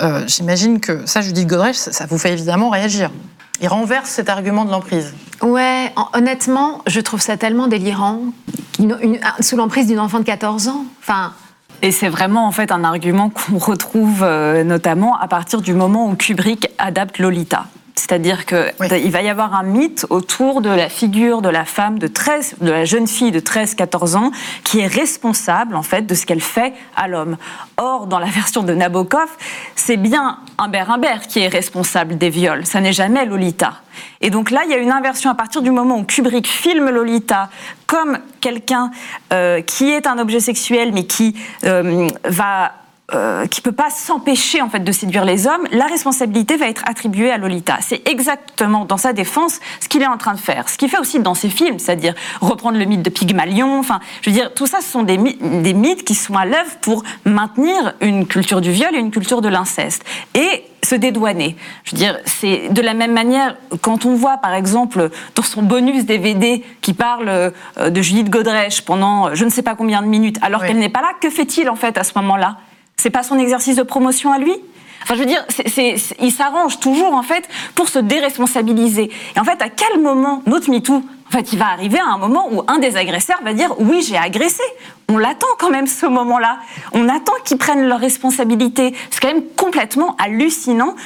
Euh, 0.01 0.23
J'imagine 0.27 0.81
que 0.81 1.07
ça, 1.07 1.21
Judith 1.21 1.47
Godrèche, 1.47 1.77
ça, 1.77 1.93
ça 1.93 2.07
vous 2.07 2.19
fait 2.19 2.33
évidemment 2.33 2.71
réagir. 2.71 3.11
Il 3.61 3.69
renverse 3.69 4.11
cet 4.11 4.29
argument 4.29 4.65
de 4.65 4.71
l'emprise. 4.71 5.15
Ouais, 5.43 5.91
en- 5.97 6.09
honnêtement, 6.19 6.83
je 6.87 7.01
trouve 7.01 7.21
ça 7.23 7.37
tellement 7.37 7.69
délirant. 7.69 8.21
Une- 8.79 8.99
une- 9.01 9.21
sous 9.41 9.57
l'emprise 9.57 9.87
d'une 9.87 9.99
enfant 10.01 10.19
de 10.19 10.25
14 10.25 10.69
ans. 10.69 10.85
Enfin, 11.01 11.33
Et 11.83 11.91
c'est 11.93 12.09
vraiment 12.09 12.47
en 12.47 12.53
fait 12.53 12.71
un 12.73 12.85
argument 12.85 13.29
qu'on 13.31 13.59
retrouve 13.59 14.23
euh, 14.23 14.65
notamment 14.65 15.17
à 15.19 15.29
partir 15.29 15.61
du 15.61 15.75
moment 15.75 16.09
où 16.09 16.15
Kubrick 16.15 16.69
adapte 16.79 17.19
Lolita. 17.19 17.67
C'est-à-dire 18.07 18.47
qu'il 18.47 18.73
Oui. 18.79 19.09
va 19.11 19.23
y 19.23 19.29
avoir 19.29 19.55
un 19.55 19.65
mythe 19.65 20.07
autour 20.11 20.61
de 20.61 20.71
la 20.71 20.89
figure 20.89 21.43
de 21.43 21.49
la 21.49 21.65
femme 21.65 21.99
de 21.99 22.07
13, 22.07 22.57
de 22.61 22.71
la 22.71 22.85
jeune 22.85 23.09
fille 23.09 23.33
de 23.33 23.41
13-14 23.41 24.15
ans 24.17 24.31
qui 24.63 24.79
est 24.79 24.87
responsable 24.87 25.75
en 25.75 25.83
fait 25.83 26.03
de 26.03 26.15
ce 26.15 26.25
qu'elle 26.25 26.41
fait 26.41 26.73
à 26.95 27.09
l'homme. 27.09 27.37
Or, 27.79 28.07
dans 28.07 28.21
la 28.21 28.27
version 28.31 28.63
de 28.63 28.73
Nabokov, 28.75 29.29
c'est 29.75 29.97
bien 29.97 30.39
Humbert 30.57 30.89
Humbert 30.91 31.27
qui 31.27 31.41
est 31.41 31.49
responsable 31.49 32.17
des 32.17 32.31
viols. 32.31 32.65
Ça 32.65 32.81
n'est 32.81 32.93
jamais 32.93 33.25
Lolita. 33.25 33.75
Et 34.21 34.31
donc 34.31 34.53
là, 34.53 34.63
il 34.65 34.71
y 34.71 34.75
a 34.75 34.79
une 34.79 34.93
inversion 34.93 35.31
à 35.31 35.35
partir 35.35 35.61
du 35.63 35.73
moment 35.73 35.99
où 35.99 36.05
Kubrick 36.05 36.47
filme 36.47 36.91
Lolita 36.91 37.49
comme 37.87 38.19
quelqu'un 38.41 38.93
euh, 39.33 39.63
qui 39.63 39.91
est 39.91 40.07
un 40.07 40.19
objet 40.19 40.39
sexuel, 40.39 40.93
mais 40.93 41.07
qui 41.07 41.35
euh, 41.65 42.09
va 42.25 42.73
euh, 43.15 43.47
qui 43.47 43.61
peut 43.61 43.71
pas 43.71 43.89
s'empêcher 43.89 44.61
en 44.61 44.69
fait 44.69 44.81
de 44.81 44.91
séduire 44.91 45.25
les 45.25 45.47
hommes, 45.47 45.69
la 45.71 45.87
responsabilité 45.87 46.57
va 46.57 46.69
être 46.69 46.83
attribuée 46.87 47.31
à 47.31 47.39
Lolita. 47.39 47.79
C'est 47.81 48.07
exactement 48.09 48.85
dans 48.85 48.97
sa 48.97 49.13
défense 49.13 49.61
ce 49.81 49.89
qu'il 49.89 50.03
est 50.03 50.09
en 50.09 50.19
train 50.19 50.35
de 50.35 50.41
faire, 50.41 50.69
ce 50.69 50.77
qu'il 50.77 50.89
fait 50.89 50.99
aussi 50.99 51.21
dans 51.21 51.35
ses 51.35 51.49
films, 51.49 51.79
c'est-à-dire 51.79 52.15
reprendre 52.41 52.79
le 52.79 52.85
mythe 52.85 53.03
de 53.03 53.11
Pygmalion. 53.11 53.79
Enfin, 53.79 54.01
je 54.23 54.31
veux 54.31 54.35
dire, 54.35 54.53
tout 54.55 54.67
ça, 54.67 54.81
ce 54.81 54.91
sont 54.91 55.05
des, 55.05 55.19
des 55.19 55.73
mythes 55.73 56.05
qui 56.05 56.17
sont 56.17 56.35
à 56.35 56.47
l'œuvre 56.47 56.77
pour 56.81 57.05
maintenir 57.25 57.95
une 58.01 58.27
culture 58.27 58.61
du 58.61 58.73
viol 58.73 58.93
et 58.93 58.99
une 58.99 59.13
culture 59.13 59.41
de 59.41 59.49
l'inceste. 59.49 60.05
Et 60.35 60.65
se 60.83 60.95
dédouaner. 60.95 61.57
Je 61.85 61.93
veux 61.93 61.99
dire, 61.99 62.19
c'est 62.25 62.69
de 62.71 62.81
la 62.81 62.95
même 62.95 63.13
manière 63.13 63.57
quand 63.83 64.05
on 64.05 64.15
voit, 64.15 64.39
par 64.39 64.55
exemple, 64.55 65.11
dans 65.35 65.43
son 65.43 65.63
bonus 65.63 66.07
DVD 66.07 66.65
qui 66.81 66.93
parle 66.93 67.29
euh, 67.29 67.51
de 67.89 68.03
Judith 68.03 68.31
Godrèche 68.31 68.83
pendant 68.83 69.35
je 69.35 69.45
ne 69.45 69.51
sais 69.51 69.63
pas 69.63 69.75
combien 69.75 70.03
de 70.03 70.07
minutes, 70.07 70.39
alors 70.43 70.65
qu'elle 70.65 70.79
n'est 70.79 70.89
pas 70.89 71.03
là, 71.03 71.13
que 71.21 71.31
fait-il 71.31 71.69
en 71.69 71.77
fait 71.77 71.99
à 71.99 72.05
ce 72.05 72.13
moment-là? 72.17 72.57
C'est 72.97 73.11
pas 73.11 73.23
son 73.23 73.39
exercice 73.39 73.77
de 73.77 73.83
promotion 73.83 74.33
à 74.33 74.39
lui 74.39 74.53
Enfin, 75.03 75.15
je 75.15 75.21
veux 75.21 75.27
dire, 75.27 75.47
il 76.21 76.33
s'arrange 76.33 76.81
toujours 76.81 77.15
en 77.15 77.23
fait 77.23 77.49
pour 77.77 77.89
se 77.89 78.01
déresponsabiliser. 78.01 79.13
Et 79.37 79.39
en 79.39 79.45
fait, 79.45 79.63
à 79.63 79.69
quel 79.69 80.01
moment 80.01 80.43
notre 80.47 80.69
MeToo 80.69 81.01
en 81.29 81.33
fait, 81.33 81.53
il 81.53 81.59
va 81.59 81.67
arriver 81.67 81.99
à 81.99 82.15
un 82.15 82.19
moment 82.19 82.49
où 82.51 82.63
un 82.69 82.79
des 82.79 82.97
agresseurs 82.97 83.41
va 83.45 83.53
dire 83.53 83.75
oui, 83.79 84.05
j'ai 84.07 84.17
agressé. 84.17 84.63
On 85.09 85.19
l'attend 85.19 85.47
quand 85.59 85.71
même 85.71 85.87
ce 85.87 86.07
moment-là. 86.07 86.59
On 86.93 87.09
attend 87.09 87.33
qu'ils 87.45 87.59
prennent 87.59 87.87
leurs 87.87 88.01
responsabilités. 88.01 88.93
C'est 89.11 89.21
quand 89.21 89.33
même 89.33 89.45
complètement 89.57 90.17
hallucinant 90.17 90.97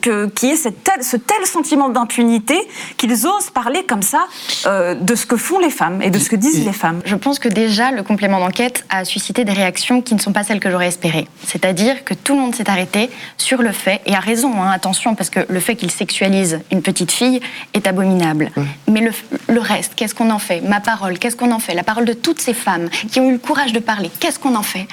qu'il 0.00 0.48
y 0.48 0.52
ait 0.52 0.56
cette 0.56 0.82
ce 1.00 1.16
tel 1.16 1.46
sentiment 1.46 1.88
d'impunité 1.88 2.56
qu'ils 2.96 3.26
osent 3.26 3.50
parler 3.50 3.84
comme 3.84 4.02
ça 4.02 4.26
euh, 4.66 4.94
de 4.94 5.14
ce 5.14 5.26
que 5.26 5.36
font 5.36 5.58
les 5.58 5.70
femmes 5.70 6.02
et 6.02 6.10
de 6.10 6.18
ce 6.18 6.28
que 6.28 6.36
disent 6.36 6.64
les 6.64 6.72
femmes. 6.72 7.00
Je 7.04 7.16
pense 7.16 7.38
que 7.38 7.48
déjà 7.48 7.90
le 7.90 8.02
complément 8.02 8.38
d'enquête 8.40 8.84
a 8.90 9.04
suscité 9.04 9.44
des 9.44 9.52
réactions 9.52 10.02
qui 10.02 10.14
ne 10.14 10.20
sont 10.20 10.32
pas 10.32 10.44
celles 10.44 10.60
que 10.60 10.70
j'aurais 10.70 10.88
espérées. 10.88 11.26
C'est-à-dire 11.46 12.04
que 12.04 12.14
tout 12.14 12.34
le 12.34 12.40
monde 12.40 12.54
s'est 12.54 12.68
arrêté 12.68 13.10
sur 13.36 13.62
le 13.62 13.72
fait, 13.72 14.00
et 14.06 14.14
a 14.14 14.20
raison, 14.20 14.52
hein, 14.62 14.70
attention, 14.70 15.14
parce 15.14 15.30
que 15.30 15.40
le 15.48 15.60
fait 15.60 15.76
qu'il 15.76 15.90
sexualise 15.90 16.60
une 16.70 16.82
petite 16.82 17.12
fille 17.12 17.40
est 17.74 17.86
abominable. 17.86 18.50
Mais 18.88 19.00
le, 19.48 19.51
le 19.52 19.60
reste, 19.60 19.94
qu'est-ce 19.94 20.14
qu'on 20.14 20.30
en 20.30 20.38
fait? 20.38 20.60
Ma 20.60 20.80
parole, 20.80 21.18
qu'est-ce 21.18 21.36
qu'on 21.36 21.52
en 21.52 21.58
fait? 21.58 21.74
La 21.74 21.84
parole 21.84 22.04
de 22.04 22.12
toutes 22.12 22.40
ces 22.40 22.54
femmes 22.54 22.88
qui 23.10 23.20
ont 23.20 23.28
eu 23.28 23.32
le 23.32 23.38
courage 23.38 23.72
de 23.72 23.78
parler, 23.78 24.10
qu'est-ce 24.20 24.38
qu'on 24.38 24.54
en 24.54 24.62
fait? 24.62 24.86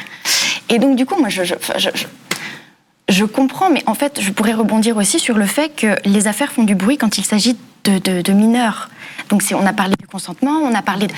Et 0.69 0.79
donc, 0.79 0.95
du 0.95 1.05
coup, 1.05 1.19
moi, 1.19 1.29
je, 1.29 3.25
comprends, 3.25 3.69
mais 3.69 3.83
en 3.87 3.95
fait, 3.95 4.21
je 4.21 4.31
pourrais 4.31 4.53
rebondir 4.53 4.97
aussi 4.97 5.19
sur 5.19 5.37
le 5.37 5.45
fait 5.45 5.69
que 5.69 5.95
les 6.07 6.27
affaires 6.27 6.51
font 6.51 6.63
du 6.63 6.75
bruit 6.75 6.97
quand 6.97 7.17
il 7.17 7.25
s'agit 7.25 7.57
de, 7.85 8.31
mineurs. 8.31 8.89
Donc, 9.29 9.43
on 9.51 9.65
a 9.65 9.73
parlé 9.73 9.95
du 9.99 10.05
consentement, 10.05 10.59
on 10.63 10.75
a 10.75 10.81
parlé 10.81 11.07
de... 11.07 11.13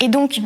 Et 0.00 0.08
donc, 0.08 0.40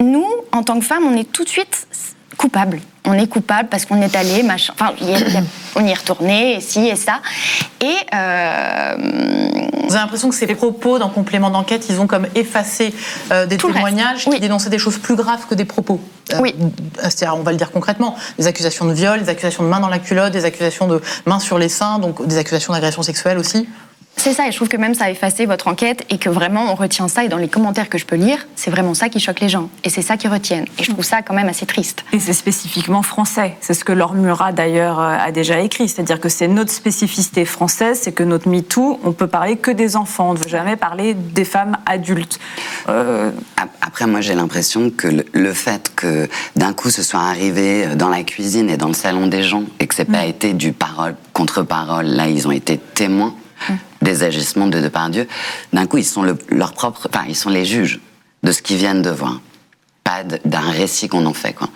nous, 0.00 0.26
en 0.50 0.64
tant 0.64 0.78
que 0.78 0.84
femmes, 0.84 1.04
on 1.04 1.16
est 1.16 1.30
tout 1.30 1.44
de 1.44 1.48
suite 1.48 1.86
coupables 2.36 2.80
on 3.04 3.14
est 3.14 3.26
coupable 3.26 3.68
parce 3.68 3.84
qu'on 3.84 4.00
est 4.00 4.14
allé, 4.14 4.42
machin. 4.42 4.72
Enfin, 4.78 4.92
on 5.76 5.84
y 5.84 5.90
est 5.90 5.94
retourné, 5.94 6.56
et 6.56 6.60
ci 6.60 6.86
et 6.86 6.96
ça. 6.96 7.20
Et. 7.80 7.94
Euh, 8.14 8.94
Vous 9.82 9.94
avez 9.94 10.04
l'impression 10.04 10.28
que 10.28 10.34
ces 10.34 10.46
propos, 10.46 10.98
dans 10.98 11.08
complément 11.08 11.50
d'enquête, 11.50 11.86
ils 11.90 12.00
ont 12.00 12.06
comme 12.06 12.26
effacé 12.34 12.94
euh, 13.32 13.46
des 13.46 13.56
témoignages 13.56 14.24
qui 14.24 14.40
dénonçaient 14.40 14.70
des 14.70 14.78
choses 14.78 14.98
plus 14.98 15.16
graves 15.16 15.46
que 15.48 15.54
des 15.54 15.64
propos. 15.64 16.00
Euh, 16.32 16.38
oui. 16.40 16.54
C'est-à-dire, 17.02 17.36
on 17.36 17.42
va 17.42 17.50
le 17.50 17.56
dire 17.56 17.72
concrètement, 17.72 18.16
des 18.38 18.46
accusations 18.46 18.86
de 18.86 18.92
viol, 18.92 19.20
des 19.20 19.28
accusations 19.28 19.64
de 19.64 19.68
main 19.68 19.80
dans 19.80 19.88
la 19.88 19.98
culotte, 19.98 20.32
des 20.32 20.44
accusations 20.44 20.86
de 20.86 21.02
main 21.26 21.40
sur 21.40 21.58
les 21.58 21.68
seins, 21.68 21.98
donc 21.98 22.24
des 22.26 22.38
accusations 22.38 22.72
d'agression 22.72 23.02
sexuelle 23.02 23.38
aussi. 23.38 23.68
C'est 24.16 24.34
ça, 24.34 24.46
et 24.46 24.52
je 24.52 24.56
trouve 24.56 24.68
que 24.68 24.76
même 24.76 24.94
ça 24.94 25.06
a 25.06 25.10
effacé 25.10 25.46
votre 25.46 25.66
enquête 25.68 26.04
et 26.08 26.18
que 26.18 26.28
vraiment 26.28 26.70
on 26.70 26.74
retient 26.74 27.08
ça. 27.08 27.24
Et 27.24 27.28
dans 27.28 27.38
les 27.38 27.48
commentaires 27.48 27.88
que 27.88 27.98
je 27.98 28.06
peux 28.06 28.16
lire, 28.16 28.46
c'est 28.54 28.70
vraiment 28.70 28.94
ça 28.94 29.08
qui 29.08 29.18
choque 29.18 29.40
les 29.40 29.48
gens. 29.48 29.68
Et 29.84 29.90
c'est 29.90 30.02
ça 30.02 30.16
qui 30.16 30.28
retiennent. 30.28 30.66
Et 30.78 30.84
je 30.84 30.92
trouve 30.92 31.04
ça 31.04 31.22
quand 31.22 31.34
même 31.34 31.48
assez 31.48 31.66
triste. 31.66 32.04
Et 32.12 32.20
c'est 32.20 32.32
spécifiquement 32.32 33.02
français. 33.02 33.56
C'est 33.60 33.74
ce 33.74 33.84
que 33.84 33.92
Laure 33.92 34.14
Murat 34.14 34.52
d'ailleurs 34.52 35.00
euh, 35.00 35.16
a 35.18 35.32
déjà 35.32 35.60
écrit. 35.60 35.88
C'est-à-dire 35.88 36.20
que 36.20 36.28
c'est 36.28 36.46
notre 36.46 36.70
spécificité 36.70 37.44
française, 37.44 37.98
c'est 38.00 38.12
que 38.12 38.22
notre 38.22 38.48
MeToo, 38.48 39.00
on 39.02 39.12
peut 39.12 39.26
parler 39.26 39.56
que 39.56 39.70
des 39.70 39.96
enfants. 39.96 40.30
On 40.30 40.34
ne 40.34 40.38
veut 40.38 40.48
jamais 40.48 40.76
parler 40.76 41.14
des 41.14 41.44
femmes 41.44 41.78
adultes. 41.86 42.38
Euh, 42.88 43.32
après, 43.80 44.06
moi 44.06 44.20
j'ai 44.20 44.34
l'impression 44.34 44.90
que 44.90 45.08
le, 45.32 45.52
fait 45.52 45.92
que 45.96 46.28
d'un 46.54 46.72
coup 46.72 46.90
ce 46.90 47.02
soit 47.02 47.20
arrivé 47.20 47.88
dans 47.96 48.08
la 48.08 48.22
cuisine 48.22 48.70
et 48.70 48.76
dans 48.76 48.88
le 48.88 48.94
salon 48.94 49.26
des 49.26 49.42
gens 49.42 49.64
et 49.80 49.86
que 49.86 49.94
c'est 49.94 50.04
pas 50.04 50.24
mm. 50.24 50.30
été 50.30 50.52
du 50.52 50.72
parole 50.72 51.16
contre 51.32 51.62
parole, 51.62 52.06
là 52.06 52.28
ils 52.28 52.46
ont 52.46 52.52
été 52.52 52.78
témoins 52.78 53.34
des 54.00 54.22
agissements 54.22 54.66
de 54.66 54.80
Depardieu, 54.80 55.26
d'un 55.72 55.86
coup, 55.86 55.98
ils 55.98 56.04
sont 56.04 56.22
leur 56.22 56.74
enfin, 56.82 57.24
ils 57.28 57.36
sont 57.36 57.50
les 57.50 57.64
juges 57.64 58.00
de 58.42 58.52
ce 58.52 58.62
qu'ils 58.62 58.76
viennent 58.76 59.02
de 59.02 59.10
voir 59.10 59.40
pas 60.04 60.22
d'un 60.44 60.70
récit 60.70 61.08
qu'on 61.08 61.26
en 61.26 61.32
fait. 61.32 61.52
Quoi. 61.52 61.68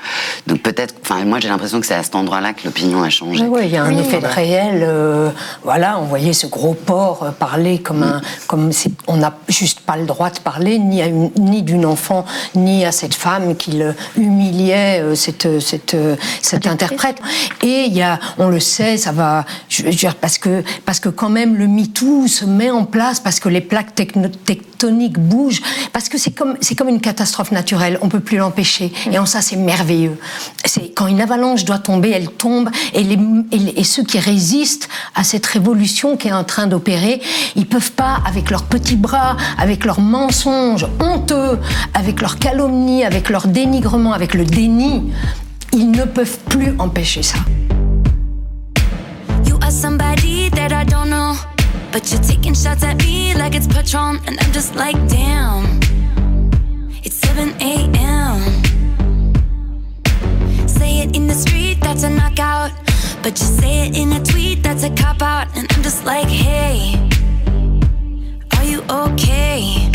Donc 0.47 0.63
peut-être, 0.63 0.95
enfin 1.03 1.25
moi 1.25 1.39
j'ai 1.41 1.49
l'impression 1.49 1.81
que 1.81 1.87
c'est 1.87 1.95
à 1.95 2.03
cet 2.03 2.15
endroit-là 2.15 2.53
que 2.55 2.65
l'opinion 2.65 3.03
a 3.03 3.11
changé. 3.11 3.45
Oui, 3.45 3.63
il 3.65 3.71
y 3.71 3.77
a 3.77 3.85
un 3.85 3.97
effet 3.97 4.21
de 4.21 4.27
réel. 4.27 4.81
Euh, 4.83 5.31
voilà, 5.63 5.99
on 5.99 6.05
voyait 6.05 6.33
ce 6.33 6.47
gros 6.47 6.75
porc 6.75 7.23
euh, 7.23 7.31
parler 7.31 7.79
comme 7.79 8.03
un, 8.03 8.21
comme 8.47 8.71
on 9.07 9.17
n'a 9.17 9.35
juste 9.49 9.81
pas 9.81 9.97
le 9.97 10.07
droit 10.07 10.31
de 10.31 10.41
parler 10.41 10.79
ni 10.79 11.03
à 11.03 11.09
ni 11.09 11.63
d'une 11.63 11.87
enfant 11.87 12.25
ni 12.55 12.85
à 12.85 12.93
cette 12.93 13.15
femme 13.15 13.57
qui 13.57 13.73
le 13.73 13.95
humiliait 14.17 15.01
euh, 15.01 15.15
cette 15.15 15.61
cette 15.61 15.97
cette 16.43 16.67
interprète. 16.67 17.21
Et 17.63 17.85
il 17.85 17.95
y 17.95 18.03
a, 18.03 18.19
on 18.39 18.49
le 18.49 18.61
sait, 18.61 18.97
ça 18.97 19.13
va, 19.13 19.45
je 19.69 19.85
veux 19.85 19.91
dire 19.91 20.17
parce 20.17 20.39
que 20.39 20.65
parce 20.85 21.01
que 21.01 21.09
quand 21.09 21.31
même 21.31 21.57
le 21.57 21.69
MeToo 21.69 22.27
se 22.27 22.45
met 22.45 22.71
en 22.71 22.85
place 22.85 23.21
parce 23.21 23.41
que 23.41 23.49
les 23.49 23.61
plaques 23.61 23.95
tectoniques 23.95 25.19
bougent 25.19 25.63
parce 25.93 26.09
que 26.09 26.19
c'est 26.19 26.33
comme 26.33 26.57
c'est 26.61 26.75
comme 26.75 26.89
une 26.89 27.01
catastrophe 27.01 27.53
naturelle. 27.53 27.99
On 28.03 28.09
peut 28.09 28.16
plus 28.21 28.39
l'empêcher. 28.39 28.93
Et 29.11 29.19
en 29.19 29.27
ça, 29.27 29.41
c'est 29.41 29.57
merveilleux. 29.57 30.19
C'est 30.65 30.93
quand 30.95 31.07
une 31.07 31.21
avalanche 31.21 31.65
doit 31.65 31.79
tomber, 31.79 32.11
elle 32.11 32.29
tombe. 32.29 32.71
Et, 32.95 33.03
les, 33.03 33.19
et, 33.53 33.85
ceux 33.85 34.05
qui 34.05 34.19
résistent 34.19 34.89
à 35.15 35.25
cette 35.25 35.47
révolution 35.47 36.17
qui 36.17 36.29
est 36.29 36.33
en 36.33 36.45
train 36.45 36.67
d'opérer, 36.67 37.21
ils 37.55 37.67
peuvent 37.67 37.93
pas, 37.93 38.19
avec 38.27 38.51
leurs 38.51 38.65
petits 38.65 38.97
bras, 38.97 39.37
avec 39.59 39.85
leurs 39.85 40.01
mensonges 40.01 40.87
honteux, 41.01 41.59
avec 41.95 42.21
leurs 42.21 42.39
calomnies, 42.39 43.05
avec 43.05 43.31
leur 43.31 43.47
dénigrement, 43.47 44.13
avec 44.13 44.35
le 44.35 44.45
déni, 44.45 45.13
ils 45.73 45.91
ne 45.91 46.05
peuvent 46.05 46.39
plus 46.49 46.75
empêcher 46.79 47.23
ça. 47.23 47.39
You 49.47 49.59
are 49.63 49.71
somebody 49.71 50.51
that 50.51 50.73
I 50.73 50.85
don't 50.85 51.09
know, 51.09 51.35
but 51.93 52.11
you're 52.11 52.21
taking 52.21 52.55
shots 52.55 52.83
at 52.83 52.97
me 52.99 53.35
like 53.35 53.55
it's 53.55 53.67
Patron, 53.67 54.19
and 54.27 54.37
I'm 54.41 54.53
just 54.53 54.75
like, 54.75 54.97
damn. 55.09 55.86
It's 57.39 57.53
7 57.61 57.61
a.m. 57.61 58.41
Say 60.67 61.01
it 61.01 61.15
in 61.15 61.27
the 61.27 61.35
street, 61.35 61.79
that's 61.83 62.03
a 62.03 62.09
knockout. 62.09 62.71
But 63.23 63.39
you 63.39 63.47
say 63.47 63.89
it 63.89 63.97
in 63.97 64.13
a 64.13 64.25
tweet, 64.25 64.63
that's 64.63 64.85
a 64.85 64.91
cop 64.95 65.21
out. 65.21 65.55
And 65.55 65.67
I'm 65.73 65.83
just 65.83 66.07
like, 66.07 66.29
hey, 66.29 66.95
are 68.57 68.65
you 68.65 68.83
okay? 68.89 69.91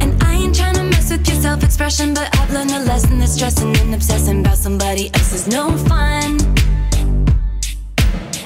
And 0.00 0.22
I 0.22 0.34
ain't 0.36 0.58
mess 0.90 1.10
with 1.10 1.28
your 1.28 1.40
self 1.42 1.62
expression, 1.62 2.14
but 2.14 2.34
I've 2.38 2.50
learned 2.50 2.70
a 2.70 2.78
lesson 2.80 3.18
that 3.18 3.28
stressing 3.28 3.76
and 3.76 3.94
obsessing 3.94 4.40
about 4.40 4.56
somebody 4.56 5.10
else 5.12 5.34
is 5.34 5.48
no 5.48 5.76
fun. 5.76 6.38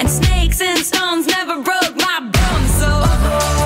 And 0.00 0.10
snakes 0.10 0.60
and 0.60 0.80
stones 0.80 1.28
never 1.28 1.62
broke 1.62 1.96
my 1.96 2.18
bones, 2.32 2.70
so. 2.80 3.65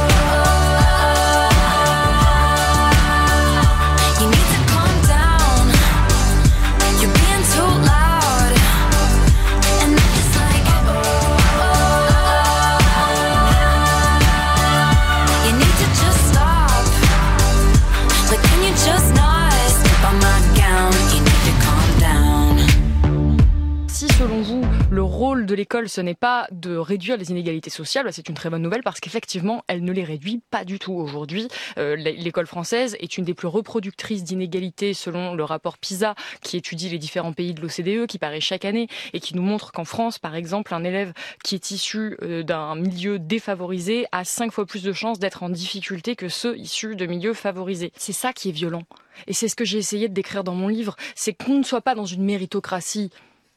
Ce 25.88 26.00
n'est 26.00 26.14
pas 26.14 26.46
de 26.50 26.76
réduire 26.76 27.16
les 27.16 27.30
inégalités 27.30 27.70
sociales, 27.70 28.12
c'est 28.12 28.28
une 28.28 28.34
très 28.34 28.50
bonne 28.50 28.62
nouvelle 28.62 28.82
parce 28.82 29.00
qu'effectivement, 29.00 29.64
elle 29.68 29.84
ne 29.84 29.92
les 29.92 30.04
réduit 30.04 30.40
pas 30.50 30.64
du 30.64 30.78
tout 30.78 30.92
aujourd'hui. 30.92 31.48
Euh, 31.78 31.96
l'école 31.96 32.46
française 32.46 32.96
est 33.00 33.18
une 33.18 33.24
des 33.24 33.34
plus 33.34 33.48
reproductrices 33.48 34.24
d'inégalités 34.24 34.94
selon 34.94 35.34
le 35.34 35.44
rapport 35.44 35.78
PISA 35.78 36.14
qui 36.42 36.56
étudie 36.56 36.88
les 36.88 36.98
différents 36.98 37.32
pays 37.32 37.54
de 37.54 37.60
l'OCDE, 37.60 38.06
qui 38.06 38.18
paraît 38.18 38.40
chaque 38.40 38.64
année 38.64 38.88
et 39.12 39.20
qui 39.20 39.36
nous 39.36 39.42
montre 39.42 39.72
qu'en 39.72 39.84
France, 39.84 40.18
par 40.18 40.34
exemple, 40.34 40.74
un 40.74 40.84
élève 40.84 41.12
qui 41.44 41.54
est 41.54 41.70
issu 41.70 42.16
euh, 42.22 42.42
d'un 42.42 42.74
milieu 42.74 43.18
défavorisé 43.18 44.06
a 44.12 44.24
cinq 44.24 44.52
fois 44.52 44.66
plus 44.66 44.82
de 44.82 44.92
chances 44.92 45.18
d'être 45.18 45.42
en 45.42 45.50
difficulté 45.50 46.16
que 46.16 46.28
ceux 46.28 46.58
issus 46.58 46.96
de 46.96 47.06
milieux 47.06 47.34
favorisés. 47.34 47.92
C'est 47.96 48.12
ça 48.12 48.32
qui 48.32 48.48
est 48.48 48.52
violent. 48.52 48.82
Et 49.26 49.32
c'est 49.32 49.48
ce 49.48 49.56
que 49.56 49.64
j'ai 49.64 49.78
essayé 49.78 50.08
de 50.08 50.14
décrire 50.14 50.44
dans 50.44 50.54
mon 50.54 50.68
livre, 50.68 50.96
c'est 51.14 51.34
qu'on 51.34 51.58
ne 51.58 51.62
soit 51.62 51.80
pas 51.80 51.94
dans 51.94 52.06
une 52.06 52.24
méritocratie 52.24 53.10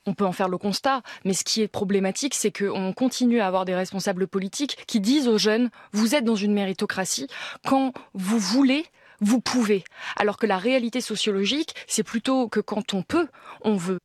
on 0.05 0.13
peut 0.13 0.25
en 0.25 0.31
faire 0.31 0.49
le 0.49 0.57
constat, 0.57 1.01
mais 1.25 1.33
ce 1.33 1.43
qui 1.43 1.61
est 1.61 1.67
problématique, 1.67 2.33
c'est 2.33 2.51
qu'on 2.51 2.93
continue 2.93 3.39
à 3.39 3.47
avoir 3.47 3.65
des 3.65 3.75
responsables 3.75 4.27
politiques 4.27 4.77
qui 4.87 4.99
disent 4.99 5.27
aux 5.27 5.37
jeunes, 5.37 5.69
vous 5.91 6.15
êtes 6.15 6.25
dans 6.25 6.35
une 6.35 6.53
méritocratie, 6.53 7.27
quand 7.65 7.93
vous 8.13 8.39
voulez, 8.39 8.85
vous 9.19 9.39
pouvez. 9.39 9.83
Alors 10.17 10.37
que 10.37 10.45
la 10.45 10.57
réalité 10.57 11.01
sociologique, 11.01 11.73
c'est 11.87 12.03
plutôt 12.03 12.47
que 12.49 12.59
quand 12.59 12.93
on 12.93 13.03
peut, 13.03 13.27
on 13.61 13.75
veut. 13.75 13.99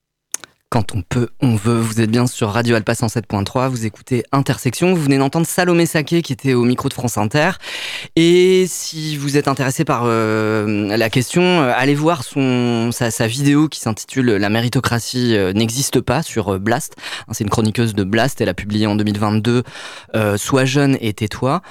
Quand 0.70 0.94
on 0.94 1.00
peut, 1.00 1.30
on 1.40 1.56
veut. 1.56 1.80
Vous 1.80 2.02
êtes 2.02 2.10
bien 2.10 2.26
sur 2.26 2.50
Radio 2.50 2.76
Alpa 2.76 2.92
107.3. 2.92 3.70
Vous 3.70 3.86
écoutez 3.86 4.24
Intersection. 4.32 4.92
Vous 4.92 5.02
venez 5.02 5.16
d'entendre 5.16 5.46
Salomé 5.46 5.86
Saké 5.86 6.20
qui 6.20 6.34
était 6.34 6.52
au 6.52 6.64
micro 6.64 6.90
de 6.90 6.92
France 6.92 7.16
Inter. 7.16 7.52
Et 8.16 8.66
si 8.68 9.16
vous 9.16 9.38
êtes 9.38 9.48
intéressé 9.48 9.86
par 9.86 10.02
euh, 10.04 10.94
la 10.94 11.08
question, 11.08 11.40
euh, 11.40 11.72
allez 11.74 11.94
voir 11.94 12.22
sa, 12.22 13.26
vidéo 13.26 13.68
qui 13.68 13.80
s'intitule 13.80 14.32
La 14.32 14.50
méritocratie 14.50 15.36
euh, 15.36 15.54
n'existe 15.54 16.02
pas 16.02 16.22
sur 16.22 16.60
Blast. 16.60 16.96
Hein, 17.20 17.32
c'est 17.32 17.44
une 17.44 17.50
chroniqueuse 17.50 17.94
de 17.94 18.04
Blast. 18.04 18.42
Elle 18.42 18.50
a 18.50 18.54
publié 18.54 18.86
en 18.86 18.94
2022 18.94 19.62
Sois 20.36 20.66
jeune 20.66 20.98
et 21.00 21.14
tais-toi. 21.14 21.62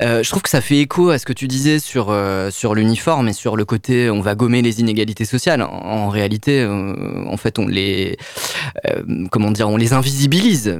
je 0.00 0.30
trouve 0.30 0.42
que 0.42 0.48
ça 0.48 0.60
fait 0.60 0.78
écho 0.78 1.10
à 1.10 1.18
ce 1.18 1.26
que 1.26 1.32
tu 1.32 1.48
disais 1.48 1.80
sur, 1.80 2.16
sur 2.50 2.76
l'uniforme 2.76 3.28
et 3.28 3.32
sur 3.32 3.56
le 3.56 3.64
côté 3.64 4.10
on 4.10 4.20
va 4.20 4.36
gommer 4.36 4.62
les 4.62 4.78
inégalités 4.78 5.24
sociales. 5.24 5.60
En, 5.62 5.66
en 5.66 6.08
réalité, 6.08 6.64
en 6.64 7.36
fait, 7.36 7.58
on 7.58 7.66
les 7.66 8.16
comment 9.30 9.50
dire, 9.50 9.68
on 9.68 9.76
les 9.76 9.92
invisibilise. 9.92 10.78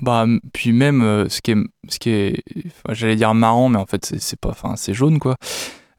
Bah, 0.00 0.26
puis 0.52 0.72
même, 0.72 1.02
euh, 1.02 1.28
ce 1.28 1.40
qui 1.40 1.52
est, 1.52 1.56
ce 1.88 1.98
qui 1.98 2.10
est 2.10 2.42
j'allais 2.90 3.16
dire 3.16 3.34
marrant, 3.34 3.68
mais 3.68 3.78
en 3.78 3.86
fait, 3.86 4.14
c'est 4.18 4.40
pas, 4.40 4.50
enfin, 4.50 4.74
c'est 4.76 4.94
jaune, 4.94 5.18
quoi. 5.18 5.36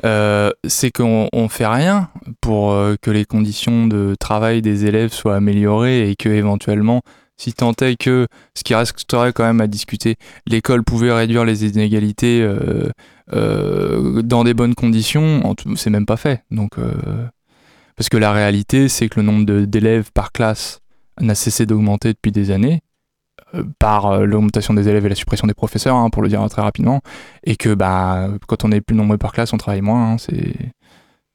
Euh, 0.06 0.52
c'est 0.68 0.92
qu'on 0.92 1.30
on 1.32 1.48
fait 1.48 1.68
rien 1.68 2.10
pour 2.42 2.76
que 3.02 3.10
les 3.12 3.24
conditions 3.24 3.88
de 3.88 4.16
travail 4.20 4.62
des 4.62 4.86
élèves 4.86 5.14
soient 5.14 5.38
améliorées 5.38 6.10
et 6.10 6.16
que 6.18 6.28
éventuellement, 6.28 7.02
si 7.38 7.54
tant 7.54 7.72
est 7.80 7.96
que 7.96 8.28
ce 8.54 8.64
qui 8.64 8.76
resterait 8.76 9.32
quand 9.32 9.46
même 9.46 9.62
à 9.62 9.68
discuter, 9.68 10.18
l'école 10.46 10.84
pouvait 10.84 11.14
réduire 11.14 11.46
les 11.46 11.64
inégalités 11.66 12.46
dans 13.32 14.44
des 14.44 14.54
bonnes 14.54 14.76
conditions, 14.76 15.56
c'est 15.78 15.90
même 15.90 16.06
pas 16.06 16.18
fait. 16.18 16.44
Donc, 16.52 16.72
parce 17.96 18.10
que 18.10 18.18
la 18.18 18.34
réalité, 18.34 18.90
c'est 18.90 19.08
que 19.08 19.22
le 19.22 19.26
nombre 19.26 19.46
d'élèves 19.46 20.12
par 20.14 20.34
classe 20.34 20.83
n'a 21.20 21.36
cessé 21.36 21.66
d'augmenter 21.66 22.14
depuis 22.14 22.32
des 22.32 22.52
années 22.52 22.82
euh, 23.56 23.64
par 23.80 24.08
euh, 24.08 24.26
l'augmentation 24.26 24.74
des 24.74 24.88
élèves 24.88 25.06
et 25.06 25.10
la 25.10 25.16
suppression 25.16 25.48
des 25.48 25.54
professeurs, 25.54 25.96
hein, 25.96 26.10
pour 26.10 26.22
le 26.22 26.30
dire 26.30 26.48
très 26.50 26.62
rapidement, 26.62 27.02
et 27.44 27.56
que 27.56 27.74
bah, 27.74 28.30
quand 28.48 28.64
on 28.64 28.72
est 28.72 28.82
plus 28.82 28.96
nombreux 28.96 29.18
par 29.18 29.32
classe, 29.32 29.54
on 29.54 29.58
travaille 29.58 29.82
moins. 29.82 30.14
Hein, 30.14 30.18
c'est 30.18 30.54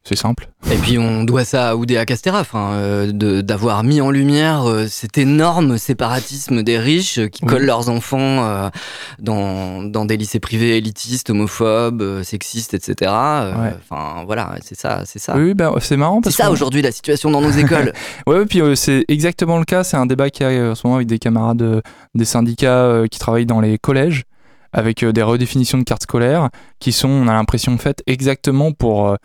c'est 0.08 0.16
simple. 0.16 0.48
Et 0.72 0.76
puis 0.76 0.98
on 0.98 1.24
doit 1.24 1.44
ça 1.44 1.70
à 1.70 1.76
Oudéa 1.76 2.06
Castera, 2.06 2.40
enfin, 2.40 2.72
euh, 2.72 3.12
d'avoir 3.42 3.84
mis 3.84 4.00
en 4.00 4.10
lumière 4.10 4.66
euh, 4.66 4.86
cet 4.88 5.18
énorme 5.18 5.76
séparatisme 5.76 6.62
des 6.62 6.78
riches 6.78 7.20
qui 7.28 7.44
collent 7.44 7.66
leurs 7.66 7.90
enfants 7.90 8.18
euh, 8.18 8.70
dans, 9.18 9.82
dans, 9.82 10.06
des 10.06 10.16
lycées 10.16 10.40
privés 10.40 10.78
élitistes, 10.78 11.28
homophobes, 11.28 12.22
sexistes, 12.22 12.72
etc. 12.72 13.10
Enfin 13.10 14.24
voilà, 14.24 14.54
c'est 14.62 14.78
ça, 14.78 15.02
c'est 15.04 15.18
ça. 15.18 15.36
Oui, 15.36 15.52
ben, 15.52 15.74
c'est 15.80 15.96
marrant. 15.96 16.20
C'est 16.24 16.30
ça 16.30 16.50
aujourd'hui 16.50 16.80
la 16.80 16.92
situation 16.92 17.30
dans 17.30 17.42
nos 17.42 17.50
écoles. 17.58 17.92
ouais, 18.26 18.46
puis 18.46 18.62
c'est 18.74 19.04
exactement 19.08 19.58
le 19.58 19.64
cas. 19.64 19.84
C'est 19.84 19.98
un 19.98 20.06
débat 20.06 20.30
qui 20.30 20.42
a 20.42 20.70
en 20.70 20.74
ce 20.74 20.86
moment 20.86 20.96
avec 20.96 21.08
des 21.08 21.18
camarades 21.18 21.82
des 22.14 22.24
syndicats 22.24 23.02
qui 23.10 23.18
travaillent 23.18 23.46
dans 23.46 23.60
les 23.60 23.76
collèges 23.78 24.24
avec 24.72 25.04
des 25.04 25.22
redéfinitions 25.22 25.78
de 25.78 25.84
cartes 25.84 26.02
scolaires 26.02 26.48
qui 26.78 26.92
sont, 26.92 27.08
on 27.08 27.28
a 27.28 27.32
l'impression, 27.32 27.76
faites 27.78 28.02
exactement 28.06 28.72
pour 28.72 29.16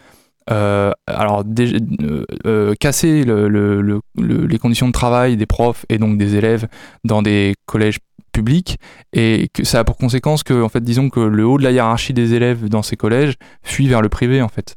euh, 0.51 0.91
alors 1.07 1.43
euh, 1.59 2.25
euh, 2.45 2.73
casser 2.79 3.23
les 3.23 4.59
conditions 4.59 4.87
de 4.87 4.91
travail 4.91 5.37
des 5.37 5.45
profs 5.45 5.85
et 5.89 5.97
donc 5.97 6.17
des 6.17 6.35
élèves 6.35 6.67
dans 7.03 7.21
des 7.21 7.55
collèges 7.65 7.99
publics 8.33 8.77
et 9.13 9.49
que 9.53 9.63
ça 9.63 9.79
a 9.79 9.83
pour 9.83 9.95
conséquence 9.95 10.43
que 10.43 10.61
en 10.61 10.69
fait 10.69 10.83
disons 10.83 11.09
que 11.09 11.19
le 11.19 11.45
haut 11.45 11.57
de 11.57 11.63
la 11.63 11.71
hiérarchie 11.71 12.13
des 12.13 12.33
élèves 12.33 12.67
dans 12.67 12.81
ces 12.81 12.97
collèges 12.97 13.35
fuit 13.61 13.87
vers 13.87 14.01
le 14.01 14.09
privé 14.09 14.41
en 14.41 14.49
fait. 14.49 14.75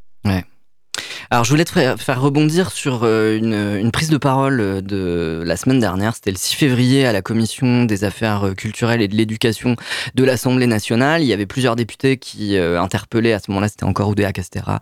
Alors 1.29 1.43
je 1.43 1.49
voulais 1.49 1.65
te 1.65 1.71
faire 1.97 2.21
rebondir 2.21 2.71
sur 2.71 3.01
euh, 3.03 3.37
une, 3.37 3.91
prise 3.91 4.09
de 4.09 4.17
parole 4.17 4.61
euh, 4.61 4.81
de 4.81 5.43
la 5.45 5.57
semaine 5.57 5.81
dernière, 5.81 6.15
c'était 6.15 6.31
le 6.31 6.37
6 6.37 6.55
février 6.55 7.05
à 7.05 7.11
la 7.11 7.21
commission 7.21 7.83
des 7.83 8.05
affaires 8.05 8.47
euh, 8.47 8.53
culturelles 8.53 9.01
et 9.01 9.09
de 9.09 9.15
l'éducation 9.15 9.75
de 10.15 10.23
l'Assemblée 10.23 10.67
nationale. 10.67 11.21
Il 11.21 11.27
y 11.27 11.33
avait 11.33 11.45
plusieurs 11.45 11.75
députés 11.75 12.15
qui 12.15 12.57
interpellaient, 12.57 13.33
à 13.33 13.39
ce 13.39 13.51
moment-là 13.51 13.67
c'était 13.67 13.83
encore 13.83 14.07
Oudéa 14.07 14.31
Castera, 14.31 14.79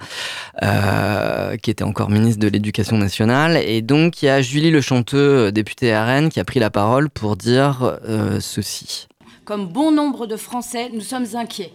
qui 1.61 1.71
était 1.71 1.83
encore 1.83 2.09
ministre 2.09 2.39
de 2.39 2.47
l'Éducation 2.47 2.97
nationale. 2.97 3.57
Et 3.57 3.81
donc 3.81 4.21
il 4.21 4.25
y 4.25 4.29
a 4.29 4.41
Julie 4.41 4.71
Le 4.71 4.81
Chanteux, 4.81 5.51
députée 5.51 5.97
RN, 5.97 6.29
qui 6.29 6.39
a 6.39 6.45
pris 6.45 6.59
la 6.59 6.69
parole 6.69 7.09
pour 7.09 7.35
dire 7.35 7.97
ceci. 8.39 9.07
Comme 9.45 9.67
bon 9.67 9.91
nombre 9.91 10.27
de 10.27 10.37
Français, 10.37 10.89
nous 10.93 11.01
sommes 11.01 11.25
inquiets 11.35 11.73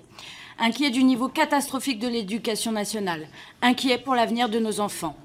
inquiet 0.60 0.90
du 0.90 1.02
niveau 1.02 1.28
catastrophique 1.28 1.98
de 1.98 2.06
l'éducation 2.06 2.70
nationale, 2.70 3.26
inquiet 3.62 3.98
pour 3.98 4.14
l'avenir 4.14 4.50
de 4.50 4.58
nos 4.58 4.80
enfants. 4.80 5.16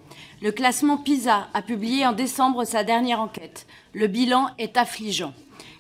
Le 0.42 0.52
classement 0.52 0.98
PISA 0.98 1.50
a 1.54 1.62
publié 1.62 2.06
en 2.06 2.14
décembre 2.14 2.64
sa 2.64 2.84
dernière 2.84 3.20
enquête. 3.20 3.68
Le 3.94 4.08
bilan 4.08 4.48
est 4.58 4.78
affligeant. 4.78 5.34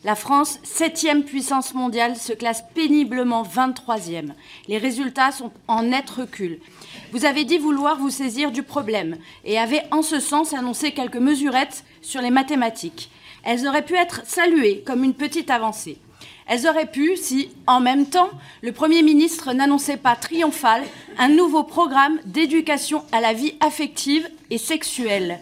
La 0.03 0.15
France, 0.15 0.59
septième 0.63 1.23
puissance 1.23 1.73
mondiale, 1.73 2.15
se 2.15 2.33
classe 2.33 2.63
péniblement 2.75 3.43
23e. 3.43 4.33
Les 4.67 4.77
résultats 4.77 5.31
sont 5.31 5.51
en 5.67 5.83
net 5.83 6.09
recul. 6.09 6.59
Vous 7.11 7.25
avez 7.25 7.43
dit 7.43 7.57
vouloir 7.57 7.97
vous 7.97 8.11
saisir 8.11 8.51
du 8.51 8.61
problème 8.61 9.17
et 9.45 9.57
avez 9.57 9.81
en 9.91 10.03
ce 10.03 10.19
sens 10.19 10.53
annoncé 10.53 10.91
quelques 10.91 11.15
mesurettes 11.15 11.85
sur 12.01 12.21
les 12.21 12.29
mathématiques. 12.29 13.09
Elles 13.43 13.67
auraient 13.67 13.85
pu 13.85 13.95
être 13.95 14.21
saluées 14.25 14.83
comme 14.85 15.03
une 15.03 15.13
petite 15.13 15.49
avancée. 15.49 15.97
Elles 16.47 16.67
auraient 16.67 16.91
pu 16.91 17.17
si, 17.17 17.49
en 17.65 17.79
même 17.79 18.05
temps, 18.05 18.29
le 18.61 18.71
Premier 18.71 19.01
ministre 19.01 19.53
n'annonçait 19.53 19.97
pas 19.97 20.15
triomphal 20.15 20.83
un 21.17 21.29
nouveau 21.29 21.63
programme 21.63 22.19
d'éducation 22.25 23.03
à 23.11 23.19
la 23.19 23.33
vie 23.33 23.55
affective 23.61 24.29
et 24.51 24.59
sexuelle. 24.59 25.39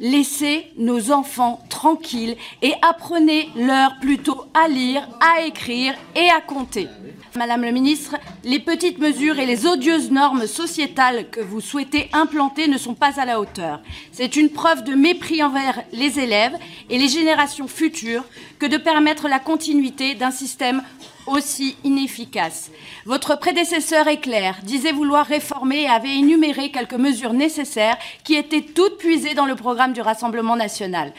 Laissez 0.00 0.66
nos 0.76 1.12
enfants 1.12 1.60
tranquilles 1.68 2.36
et 2.62 2.72
apprenez-leur 2.82 3.98
plutôt 4.00 4.44
à 4.54 4.66
lire, 4.66 5.06
à 5.20 5.42
écrire 5.42 5.94
et 6.16 6.28
à 6.30 6.40
compter. 6.40 6.88
Madame 7.36 7.62
le 7.62 7.70
ministre, 7.70 8.16
les 8.42 8.58
petites 8.58 8.98
mesures 8.98 9.38
et 9.38 9.46
les 9.46 9.64
odieuses 9.64 10.10
normes 10.10 10.48
sociétales 10.48 11.30
que 11.30 11.40
vous 11.40 11.60
souhaitez 11.60 12.10
implanter 12.12 12.66
ne 12.66 12.76
sont 12.76 12.94
pas 12.94 13.20
à 13.20 13.24
la 13.24 13.40
hauteur. 13.40 13.80
C'est 14.10 14.34
une 14.34 14.50
preuve 14.50 14.82
de 14.82 14.94
mépris 14.94 15.40
envers 15.40 15.80
les 15.92 16.18
élèves 16.18 16.56
et 16.88 16.98
les 16.98 17.06
générations 17.06 17.68
futures 17.68 18.24
que 18.58 18.66
de 18.66 18.76
permettre 18.76 19.28
la 19.28 19.38
continuité 19.38 20.16
d'un 20.16 20.32
système 20.32 20.82
aussi 21.26 21.76
inefficace. 21.84 22.70
Votre 23.06 23.38
prédécesseur 23.38 24.08
est 24.08 24.20
disait 24.62 24.92
vouloir 24.92 25.26
réformer 25.26 25.82
et 25.82 25.88
avait 25.88 26.16
énuméré 26.16 26.70
quelques 26.70 26.94
mesures 26.94 27.32
nécessaires 27.32 27.96
qui 28.24 28.34
étaient 28.34 28.62
toutes 28.62 28.98
puisées 28.98 29.34
dans 29.34 29.46
le 29.46 29.56
programme 29.56 29.92
du 29.92 30.00
Rassemblement 30.00 30.56
national. 30.56 31.12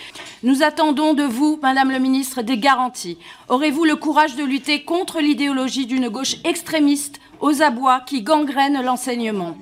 Nous 0.43 0.63
attendons 0.63 1.13
de 1.13 1.23
vous, 1.23 1.59
Madame 1.61 1.91
le 1.91 1.99
ministre, 1.99 2.41
des 2.41 2.57
garanties. 2.57 3.17
Aurez-vous 3.49 3.85
le 3.85 3.95
courage 3.95 4.35
de 4.35 4.43
lutter 4.43 4.83
contre 4.83 5.19
l'idéologie 5.19 5.85
d'une 5.85 6.09
gauche 6.09 6.35
extrémiste 6.43 7.19
aux 7.39 7.61
abois 7.61 8.01
qui 8.05 8.21
gangrène 8.21 8.81
l'enseignement? 8.83 9.55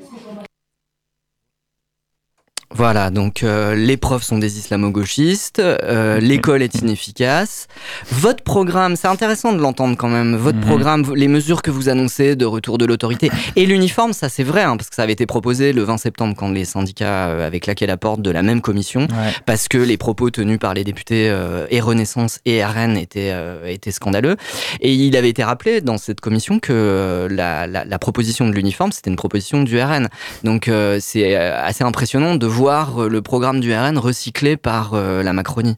Voilà, 2.76 3.10
donc 3.10 3.42
euh, 3.42 3.74
les 3.74 3.98
profs 3.98 4.22
sont 4.22 4.38
des 4.38 4.60
islamo-gauchistes, 4.60 5.58
euh, 5.58 6.20
l'école 6.20 6.62
est 6.62 6.76
inefficace. 6.76 7.68
Votre 8.12 8.44
programme, 8.44 8.96
c'est 8.96 9.08
intéressant 9.08 9.54
de 9.54 9.58
l'entendre 9.60 9.98
quand 9.98 10.08
même, 10.08 10.36
votre 10.36 10.60
mhm. 10.60 10.66
programme, 10.66 11.16
les 11.16 11.28
mesures 11.28 11.64
que 11.64 11.72
vous 11.72 11.90
annoncez 11.90 12.36
de 12.36 12.46
retour 12.46 12.78
de 12.78 12.86
l'autorité 12.86 13.32
et 13.56 13.66
l'uniforme, 13.66 14.14
ça 14.14 14.30
c'est 14.30 14.44
vrai, 14.44 14.62
hein, 14.62 14.78
parce 14.78 14.90
que 14.90 14.96
ça 14.96 15.02
avait 15.02 15.14
été 15.14 15.26
proposé 15.26 15.74
le 15.74 15.82
20 15.82 15.98
septembre 15.98 16.36
quand 16.38 16.50
les 16.50 16.64
syndicats 16.64 17.30
euh, 17.30 17.48
avaient 17.48 17.60
claqué 17.60 17.88
la 17.88 17.98
porte 17.98 18.22
de 18.22 18.30
la 18.30 18.44
même 18.44 18.62
commission, 18.62 19.08
parce 19.48 19.68
que 19.68 19.80
les 19.80 19.98
propos 19.98 20.30
tenus 20.30 20.60
par 20.60 20.76
les 20.76 20.84
députés 20.84 21.36
et 21.72 21.82
Renaissance 21.82 22.40
et 22.46 22.64
RN 22.64 22.98
étaient, 22.98 23.34
étaient 23.66 23.92
scandaleux. 23.92 24.36
Et 24.80 24.94
il 24.94 25.16
avait 25.18 25.30
été 25.30 25.44
rappelé 25.44 25.82
dans 25.82 25.98
cette 25.98 26.22
commission 26.22 26.60
que 26.60 27.28
la, 27.32 27.66
la, 27.66 28.00
proposition 28.00 28.48
de 28.48 28.54
l'uniforme, 28.54 28.92
c'était 28.92 29.10
une 29.10 29.16
proposition 29.16 29.64
du 29.64 29.82
RN. 29.82 30.08
Donc 30.44 30.70
c'est 31.00 31.36
assez 31.36 31.84
impressionnant 31.84 32.36
de 32.36 32.46
voir 32.46 32.59
voir 32.60 33.04
euh, 33.04 33.08
le 33.08 33.22
programme 33.22 33.62
du 33.62 33.74
RN 33.74 33.98
recyclé 33.98 34.58
par 34.58 34.94
euh, 34.94 35.24
la 35.24 35.32
Macronie. 35.32 35.78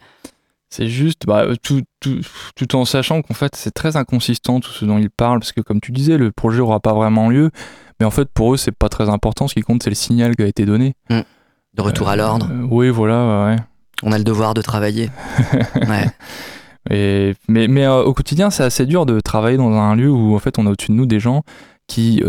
C'est 0.71 0.87
juste, 0.87 1.27
bah, 1.27 1.45
tout, 1.61 1.83
tout, 1.99 2.21
tout, 2.55 2.75
en 2.75 2.85
sachant 2.85 3.21
qu'en 3.21 3.35
fait 3.35 3.55
c'est 3.55 3.71
très 3.71 3.97
inconsistant 3.97 4.59
tout 4.59 4.71
ce 4.71 4.85
dont 4.85 4.97
ils 4.97 5.11
parlent, 5.11 5.39
parce 5.39 5.51
que 5.51 5.61
comme 5.61 5.79
tu 5.79 5.91
disais, 5.91 6.17
le 6.17 6.31
projet 6.31 6.57
n'aura 6.59 6.79
pas 6.79 6.93
vraiment 6.93 7.29
lieu, 7.29 7.51
mais 7.99 8.05
en 8.05 8.09
fait 8.09 8.29
pour 8.33 8.53
eux 8.53 8.57
c'est 8.57 8.71
pas 8.71 8.89
très 8.89 9.09
important, 9.09 9.47
ce 9.47 9.53
qui 9.53 9.61
compte 9.61 9.83
c'est 9.83 9.91
le 9.91 9.95
signal 9.95 10.35
qui 10.35 10.41
a 10.41 10.47
été 10.47 10.65
donné. 10.65 10.95
Mmh. 11.09 11.19
De 11.75 11.81
retour 11.81 12.09
à 12.09 12.15
l'ordre. 12.15 12.49
Euh, 12.51 12.67
oui, 12.71 12.89
voilà, 12.89 13.45
ouais. 13.45 13.55
On 14.01 14.11
a 14.11 14.17
le 14.17 14.23
devoir 14.23 14.55
de 14.55 14.61
travailler. 14.61 15.11
ouais. 15.75 16.07
Et, 16.89 17.35
mais 17.47 17.67
mais 17.67 17.85
au 17.85 18.13
quotidien 18.15 18.49
c'est 18.49 18.63
assez 18.63 18.87
dur 18.87 19.05
de 19.05 19.19
travailler 19.19 19.57
dans 19.57 19.71
un 19.71 19.95
lieu 19.95 20.09
où 20.09 20.35
en 20.35 20.39
fait 20.39 20.57
on 20.57 20.65
a 20.65 20.71
au-dessus 20.71 20.91
de 20.91 20.95
nous 20.95 21.05
des 21.05 21.19
gens 21.19 21.43
qui 21.85 22.23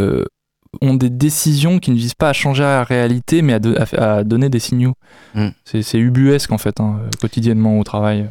ont 0.80 0.94
des 0.94 1.11
décisions 1.11 1.78
qui 1.78 1.90
ne 1.90 1.96
visent 1.96 2.14
pas 2.14 2.30
à 2.30 2.32
changer 2.32 2.62
la 2.62 2.85
réalité, 2.85 3.42
mais 3.42 3.58
à, 3.98 4.24
donner 4.24 4.48
des 4.48 4.58
signaux. 4.58 4.94
Mm. 5.35 5.48
C'est 5.64 5.98
ubuesque 5.98 6.52
en 6.52 6.58
fait, 6.58 6.80
hein, 6.80 7.00
quotidiennement 7.20 7.78
au 7.78 7.85
travail. 7.85 8.28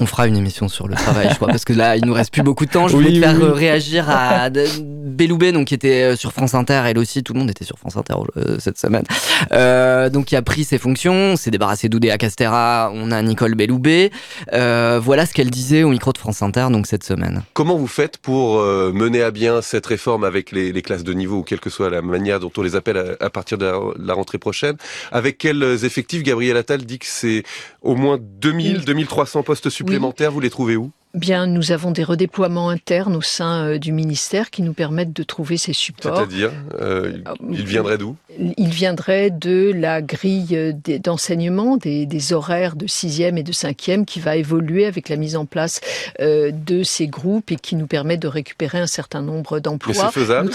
On 0.00 0.06
fera 0.06 0.28
une 0.28 0.36
émission 0.36 0.68
sur 0.68 0.86
le 0.86 0.94
travail, 0.94 1.28
je 1.30 1.34
crois, 1.34 1.48
parce 1.48 1.64
que 1.64 1.72
là, 1.72 1.96
il 1.96 2.04
nous 2.04 2.12
reste 2.12 2.32
plus 2.32 2.42
beaucoup 2.42 2.66
de 2.66 2.70
temps. 2.70 2.86
Je 2.86 2.94
voulais 2.94 3.12
te 3.12 3.18
faire 3.18 3.54
réagir 3.54 4.08
à 4.08 4.48
Belloubet, 4.48 5.50
donc 5.50 5.66
qui 5.66 5.74
était 5.74 6.02
euh, 6.02 6.16
sur 6.16 6.32
France 6.32 6.54
Inter, 6.54 6.82
elle 6.86 6.98
aussi, 6.98 7.24
tout 7.24 7.32
le 7.32 7.40
monde 7.40 7.50
était 7.50 7.64
sur 7.64 7.78
France 7.78 7.96
Inter 7.96 8.14
euh, 8.36 8.56
cette 8.60 8.78
semaine. 8.78 9.02
Euh, 9.50 10.08
donc 10.08 10.26
qui 10.26 10.36
a 10.36 10.42
pris 10.42 10.62
ses 10.62 10.78
fonctions, 10.78 11.12
on 11.32 11.36
s'est 11.36 11.50
débarrassé 11.50 11.88
d'Oudéa 11.88 12.16
Castera, 12.18 12.92
on 12.94 13.10
a 13.10 13.20
Nicole 13.22 13.56
Belloubet. 13.56 14.12
Euh, 14.52 15.00
voilà 15.02 15.26
ce 15.26 15.34
qu'elle 15.34 15.50
disait 15.50 15.82
au 15.82 15.88
micro 15.88 16.12
de 16.12 16.18
France 16.18 16.42
Inter 16.42 16.68
donc 16.70 16.86
cette 16.86 17.02
semaine. 17.02 17.42
Comment 17.54 17.76
vous 17.76 17.88
faites 17.88 18.18
pour 18.18 18.60
euh, 18.60 18.92
mener 18.94 19.22
à 19.22 19.32
bien 19.32 19.62
cette 19.62 19.86
réforme 19.86 20.22
avec 20.22 20.52
les, 20.52 20.70
les 20.70 20.82
classes 20.82 21.04
de 21.04 21.12
niveau, 21.12 21.38
ou 21.38 21.42
quelle 21.42 21.60
que 21.60 21.70
soit 21.70 21.90
la 21.90 22.02
manière 22.02 22.38
dont 22.38 22.52
on 22.56 22.62
les 22.62 22.76
appelle 22.76 22.98
à, 22.98 23.24
à 23.24 23.30
partir 23.30 23.58
de 23.58 23.66
la, 23.66 23.80
la 23.98 24.14
rentrée 24.14 24.38
prochaine? 24.38 24.76
Avec 25.10 25.38
quels 25.38 25.84
effectifs? 25.84 26.22
Gabriel 26.22 26.56
Attal 26.56 26.84
dit 26.84 27.00
que 27.00 27.06
c'est 27.06 27.42
au 27.82 27.96
moins 27.96 28.18
2000, 28.20 28.84
2300 28.84 29.42
postes 29.42 29.68
supplémentaires. 29.70 29.87
Vous 30.32 30.40
les 30.40 30.50
trouvez 30.50 30.76
où? 30.76 30.90
Bien, 31.18 31.46
nous 31.48 31.72
avons 31.72 31.90
des 31.90 32.04
redéploiements 32.04 32.68
internes 32.70 33.16
au 33.16 33.22
sein 33.22 33.64
euh, 33.64 33.78
du 33.78 33.90
ministère 33.92 34.50
qui 34.50 34.62
nous 34.62 34.72
permettent 34.72 35.12
de 35.12 35.22
trouver 35.24 35.56
ces 35.56 35.72
supports. 35.72 36.16
C'est-à-dire, 36.16 36.52
euh, 36.80 37.18
ils 37.50 37.64
viendraient 37.64 37.98
d'où? 37.98 38.14
Il 38.56 38.68
viendrait 38.68 39.30
de 39.30 39.72
la 39.74 40.00
grille 40.00 40.48
euh, 40.52 40.72
d'enseignement, 41.02 41.76
des, 41.76 42.06
des 42.06 42.32
horaires 42.32 42.76
de 42.76 42.86
sixième 42.86 43.36
et 43.36 43.42
de 43.42 43.50
cinquième 43.50 44.06
qui 44.06 44.20
va 44.20 44.36
évoluer 44.36 44.86
avec 44.86 45.08
la 45.08 45.16
mise 45.16 45.34
en 45.34 45.44
place 45.44 45.80
euh, 46.20 46.52
de 46.52 46.84
ces 46.84 47.08
groupes 47.08 47.50
et 47.50 47.56
qui 47.56 47.74
nous 47.74 47.88
permet 47.88 48.16
de 48.16 48.28
récupérer 48.28 48.78
un 48.78 48.86
certain 48.86 49.20
nombre 49.20 49.56
Mais 49.56 49.60
d'emplois. 49.60 49.94
c'est 49.94 50.20
faisable 50.20 50.50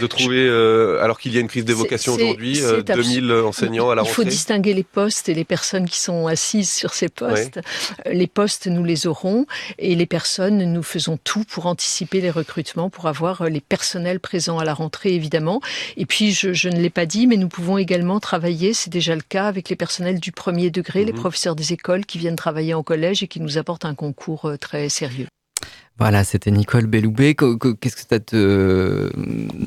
de 0.00 0.06
trouver, 0.06 0.46
euh, 0.48 1.02
alors 1.02 1.20
qu'il 1.20 1.34
y 1.34 1.36
a 1.36 1.40
une 1.40 1.48
crise 1.48 1.66
des 1.66 1.74
vocations 1.74 2.14
aujourd'hui, 2.14 2.62
euh, 2.62 2.76
c'est 2.86 2.90
abs- 2.90 3.02
2000 3.02 3.32
enseignants 3.32 3.90
à 3.90 3.94
la 3.94 4.02
Il 4.02 4.08
faut 4.08 4.22
rentrée? 4.22 4.30
distinguer 4.30 4.72
les 4.72 4.82
postes 4.84 5.28
et 5.28 5.34
les 5.34 5.44
personnes 5.44 5.86
qui 5.88 5.98
sont 6.00 6.26
assises 6.26 6.70
sur 6.72 6.94
ces 6.94 7.10
postes. 7.10 7.60
Les 8.10 8.26
postes, 8.26 8.66
nous 8.66 8.82
les 8.84 9.06
aurons 9.06 9.44
et 9.78 9.94
les 9.94 10.05
personnes, 10.06 10.72
nous 10.72 10.82
faisons 10.82 11.18
tout 11.22 11.44
pour 11.44 11.66
anticiper 11.66 12.20
les 12.20 12.30
recrutements, 12.30 12.90
pour 12.90 13.06
avoir 13.06 13.42
euh, 13.42 13.48
les 13.48 13.60
personnels 13.60 14.20
présents 14.20 14.58
à 14.58 14.64
la 14.64 14.74
rentrée, 14.74 15.14
évidemment. 15.14 15.60
Et 15.96 16.06
puis, 16.06 16.32
je, 16.32 16.52
je 16.52 16.68
ne 16.68 16.78
l'ai 16.80 16.90
pas 16.90 17.06
dit, 17.06 17.26
mais 17.26 17.36
nous 17.36 17.48
pouvons 17.48 17.78
également 17.78 18.20
travailler, 18.20 18.74
c'est 18.74 18.90
déjà 18.90 19.14
le 19.14 19.22
cas, 19.22 19.46
avec 19.46 19.68
les 19.68 19.76
personnels 19.76 20.20
du 20.20 20.32
premier 20.32 20.70
degré, 20.70 21.04
les 21.04 21.12
Mhm. 21.12 21.18
professeurs 21.20 21.56
des 21.56 21.72
écoles 21.72 22.06
qui 22.06 22.18
viennent 22.18 22.36
travailler 22.36 22.74
en 22.74 22.82
collège 22.82 23.22
et 23.22 23.28
qui 23.28 23.40
nous 23.40 23.58
apportent 23.58 23.84
un 23.84 23.94
concours 23.94 24.46
euh, 24.46 24.56
très 24.56 24.88
sérieux. 24.88 25.26
Voilà, 25.98 26.24
c'était 26.24 26.50
Nicole 26.50 26.84
Belloubet. 26.84 27.34
Qu'est-ce 27.34 27.96
que 27.96 28.02
ça 28.06 28.20
te. 28.20 29.10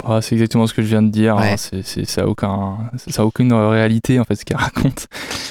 Ah, 0.05 0.21
c'est 0.21 0.35
exactement 0.35 0.67
ce 0.67 0.75
que 0.75 0.83
je 0.83 0.87
viens 0.87 1.01
de 1.01 1.09
dire. 1.09 1.35
Ouais. 1.37 1.57
C'est, 1.57 1.81
c'est- 1.81 2.05
ça 2.05 2.21
a 2.21 2.25
aucun, 2.27 2.77
ça 3.07 3.23
a 3.23 3.25
aucune 3.25 3.51
réalité 3.51 4.19
en 4.19 4.25
fait 4.25 4.35
ce 4.35 4.45
qu'elle 4.45 4.57
raconte. 4.57 5.07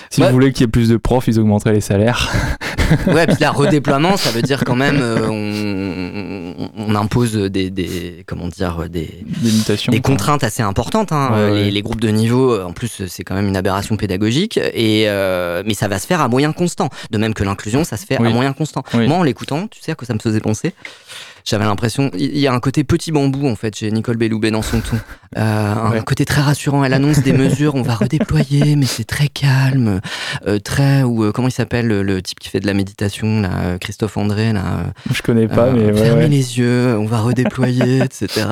Si 0.08 0.20
Ouais. 0.20 0.28
vous 0.28 0.32
voulez 0.34 0.52
qu'il 0.52 0.60
y 0.60 0.64
ait 0.64 0.70
plus 0.70 0.88
de 0.88 0.96
profs, 0.96 1.26
ils 1.26 1.40
augmenteraient 1.40 1.72
les 1.72 1.80
salaires. 1.80 2.30
Ouais, 3.14 3.26
puis 3.26 3.36
là, 3.40 3.50
redéploiement, 3.50 4.16
ça 4.16 4.30
veut 4.30 4.42
dire 4.42 4.62
quand 4.64 4.76
même, 4.76 4.98
euh, 5.00 5.28
on, 5.28 6.68
on 6.76 6.94
impose 6.94 7.34
des, 7.34 7.70
des, 7.70 8.24
comment 8.26 8.48
dire, 8.48 8.88
des, 8.88 9.24
Des 9.26 9.76
des 9.88 10.00
contraintes 10.00 10.44
assez 10.44 10.62
importantes. 10.62 11.12
hein. 11.12 11.30
Ouais, 11.32 11.38
Euh, 11.38 11.52
ouais. 11.64 11.70
Les, 11.70 11.82
groupes 11.82 12.00
de 12.00 12.08
niveau, 12.08 12.52
euh, 12.52 12.64
en 12.64 12.72
plus, 12.72 13.02
c'est 13.08 13.24
quand 13.24 13.34
même 13.34 13.48
une 13.48 13.56
aberration 13.56 13.96
pédagogique. 13.96 14.58
Et 14.74 15.04
euh, 15.08 15.62
mais 15.66 15.74
ça 15.74 15.88
va 15.88 15.98
se 15.98 16.06
faire 16.06 16.20
à 16.20 16.28
moyen 16.28 16.52
constant. 16.52 16.88
De 17.10 17.18
même 17.18 17.34
que 17.34 17.44
l'inclusion, 17.44 17.84
ça 17.84 17.96
se 17.96 18.06
fait 18.06 18.18
Oui. 18.20 18.28
à 18.28 18.30
moyen 18.30 18.52
constant. 18.52 18.82
Oui. 18.94 19.06
Moi, 19.06 19.18
en 19.18 19.22
l'écoutant, 19.22 19.66
tu 19.68 19.80
sais 19.80 19.92
à 19.92 19.94
quoi 19.94 20.06
ça 20.06 20.14
me 20.14 20.18
faisait 20.18 20.40
penser? 20.40 20.74
J'avais 21.48 21.64
l'impression, 21.64 22.10
il 22.18 22.36
y 22.38 22.46
a 22.46 22.52
un 22.52 22.60
côté 22.60 22.84
petit 22.84 23.10
bambou 23.10 23.48
en 23.48 23.56
fait 23.56 23.74
chez 23.74 23.90
Nicole 23.90 24.16
Belloubet 24.18 24.50
dans 24.50 24.60
son 24.62 24.80
ton. 24.80 24.96
Euh, 25.38 25.74
un 25.74 26.00
côté 26.02 26.24
très 26.26 26.42
rassurant. 26.42 26.84
Elle 26.84 26.92
annonce 26.92 27.20
des 27.22 27.32
mesures, 27.32 27.74
on 27.74 27.82
va 27.82 27.94
redéployer, 27.94 28.76
mais 28.76 28.84
c'est 28.86 29.04
très 29.04 29.28
calme, 29.28 30.00
euh, 30.46 30.58
très 30.58 31.02
ou 31.02 31.24
euh, 31.24 31.32
comment 31.32 31.48
il 31.48 31.52
s'appelle 31.52 31.86
le, 31.86 32.02
le 32.02 32.20
type 32.20 32.38
qui 32.38 32.48
fait 32.50 32.60
de 32.60 32.66
la 32.66 32.74
méditation 32.74 33.40
là, 33.40 33.78
Christophe 33.80 34.16
André 34.18 34.52
là. 34.52 34.84
Je 35.10 35.22
connais 35.22 35.48
pas, 35.48 35.70
mais 35.70 35.86
ouais, 35.86 35.94
fermez 35.96 36.24
ouais. 36.24 36.28
les 36.28 36.58
yeux, 36.58 36.96
on 36.98 37.06
va 37.06 37.18
redéployer, 37.20 37.98
etc. 38.02 38.46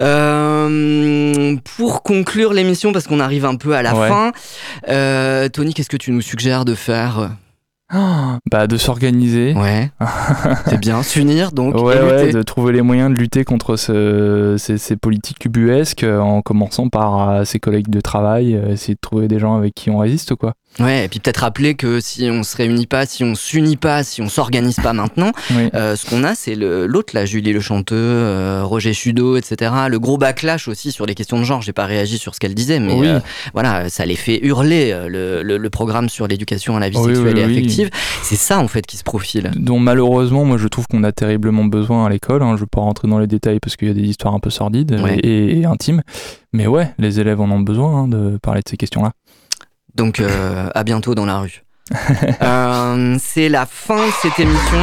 Euh, 0.00 1.56
pour 1.76 2.02
conclure 2.02 2.52
l'émission, 2.52 2.92
parce 2.92 3.06
qu'on 3.06 3.20
arrive 3.20 3.44
un 3.44 3.56
peu 3.56 3.74
à 3.76 3.82
la 3.82 3.94
Ouais. 3.94 4.08
fin, 4.08 4.32
euh, 4.88 5.48
Tony, 5.48 5.72
qu'est-ce 5.74 5.88
que 5.90 5.96
tu 5.96 6.10
nous 6.12 6.20
suggères 6.22 6.64
de 6.64 6.74
faire? 6.74 7.30
Ah, 7.90 8.38
bah, 8.50 8.66
de 8.66 8.76
s'organiser. 8.76 9.54
Ouais. 9.54 9.90
C'est 10.66 10.78
bien, 10.80 11.02
s'unir 11.02 11.52
donc. 11.52 11.74
Ouais, 11.74 12.32
de 12.32 12.42
trouver 12.42 12.72
les 12.72 12.82
moyens 12.82 13.12
de 13.12 13.18
lutter 13.18 13.44
contre 13.44 13.76
ce- 13.76 14.56
ces, 14.58 14.78
ces 14.78 14.96
politiques 14.96 15.44
ubuesques 15.44 16.04
euh, 16.04 16.18
en 16.20 16.42
commençant 16.42 16.88
par 16.88 17.28
euh, 17.28 17.44
ses 17.44 17.60
collègues 17.60 17.90
de 17.90 18.00
travail, 18.00 18.54
euh, 18.56 18.70
essayer 18.72 18.94
de 18.94 19.00
trouver 19.00 19.28
des 19.28 19.38
gens 19.38 19.54
avec 19.56 19.74
qui 19.74 19.90
on 19.90 19.98
résiste, 19.98 20.34
quoi. 20.34 20.54
Ouais, 20.80 21.04
et 21.04 21.08
puis 21.08 21.20
peut-être 21.20 21.38
rappeler 21.38 21.74
que 21.76 22.00
si 22.00 22.28
on 22.32 22.42
se 22.42 22.56
réunit 22.56 22.86
pas, 22.86 23.06
si 23.06 23.22
on 23.22 23.34
s'unit 23.36 23.76
pas, 23.76 24.02
si 24.02 24.20
on 24.22 24.28
s'organise 24.28 24.76
pas 24.76 24.92
maintenant, 24.92 25.30
Oui. 25.52 25.68
euh, 25.74 25.94
ce 25.94 26.04
qu'on 26.04 26.24
a, 26.24 26.34
c'est 26.34 26.56
l'autre 26.56 27.14
là, 27.14 27.24
Julie 27.26 27.52
Le 27.52 27.60
Chanteux, 27.60 27.94
euh, 27.94 28.62
Roger 28.64 28.92
Chudo, 28.92 29.36
etc. 29.36 29.72
Le 29.88 29.98
gros 30.00 30.18
backlash 30.18 30.66
aussi 30.66 30.90
sur 30.90 31.06
les 31.06 31.14
questions 31.14 31.38
de 31.38 31.44
genre. 31.44 31.62
J'ai 31.62 31.72
pas 31.72 31.86
réagi 31.86 32.18
sur 32.18 32.34
ce 32.34 32.40
qu'elle 32.40 32.54
disait, 32.54 32.80
mais 32.80 32.92
Oui. 32.92 33.06
euh, 33.06 33.20
voilà, 33.52 33.88
ça 33.88 34.04
les 34.04 34.16
fait 34.16 34.40
hurler 34.44 34.92
le, 35.08 35.42
le- 35.44 35.58
le 35.58 35.70
programme 35.70 36.08
sur 36.08 36.26
l'éducation 36.26 36.76
à 36.76 36.80
la 36.80 36.88
vie 36.88 36.98
Oui, 36.98 37.14
sexuelle 37.14 37.38
et 37.38 37.42
affective. 37.44 37.90
C'est 38.22 38.34
ça 38.36 38.58
en 38.58 38.66
fait 38.66 38.84
qui 38.84 38.96
se 38.96 39.04
profile. 39.04 39.52
dont 39.54 39.78
malheureusement, 39.78 40.44
moi 40.44 40.56
je 40.58 40.66
trouve 40.66 40.86
qu'on 40.88 41.04
a 41.04 41.12
terriblement 41.12 41.64
besoin 41.64 42.06
à 42.06 42.08
l'école. 42.10 42.42
Hein. 42.42 42.48
Je 42.50 42.54
ne 42.54 42.58
vais 42.60 42.66
pas 42.70 42.80
rentrer 42.80 43.06
dans 43.06 43.18
les 43.20 43.28
détails 43.28 43.60
parce 43.60 43.76
qu'il 43.76 43.86
y 43.86 43.90
a 43.92 43.94
des 43.94 44.02
histoires 44.02 44.34
un 44.34 44.40
peu 44.40 44.50
sordides 44.50 44.98
Ouais. 45.00 45.18
et, 45.20 45.60
et 45.60 45.64
intimes. 45.66 46.02
Mais 46.52 46.66
ouais, 46.66 46.92
les 46.98 47.20
élèves 47.20 47.40
en 47.40 47.50
ont 47.50 47.60
besoin 47.60 48.02
hein, 48.02 48.08
de 48.08 48.38
parler 48.42 48.60
de 48.62 48.68
ces 48.68 48.76
questions-là. 48.76 49.12
Donc 49.94 50.20
euh, 50.20 50.68
à 50.74 50.84
bientôt 50.84 51.14
dans 51.14 51.26
la 51.26 51.38
rue. 51.38 51.62
Euh, 52.42 53.16
c'est 53.20 53.48
la 53.48 53.66
fin 53.66 54.06
de 54.06 54.12
cette 54.22 54.38
émission. 54.38 54.78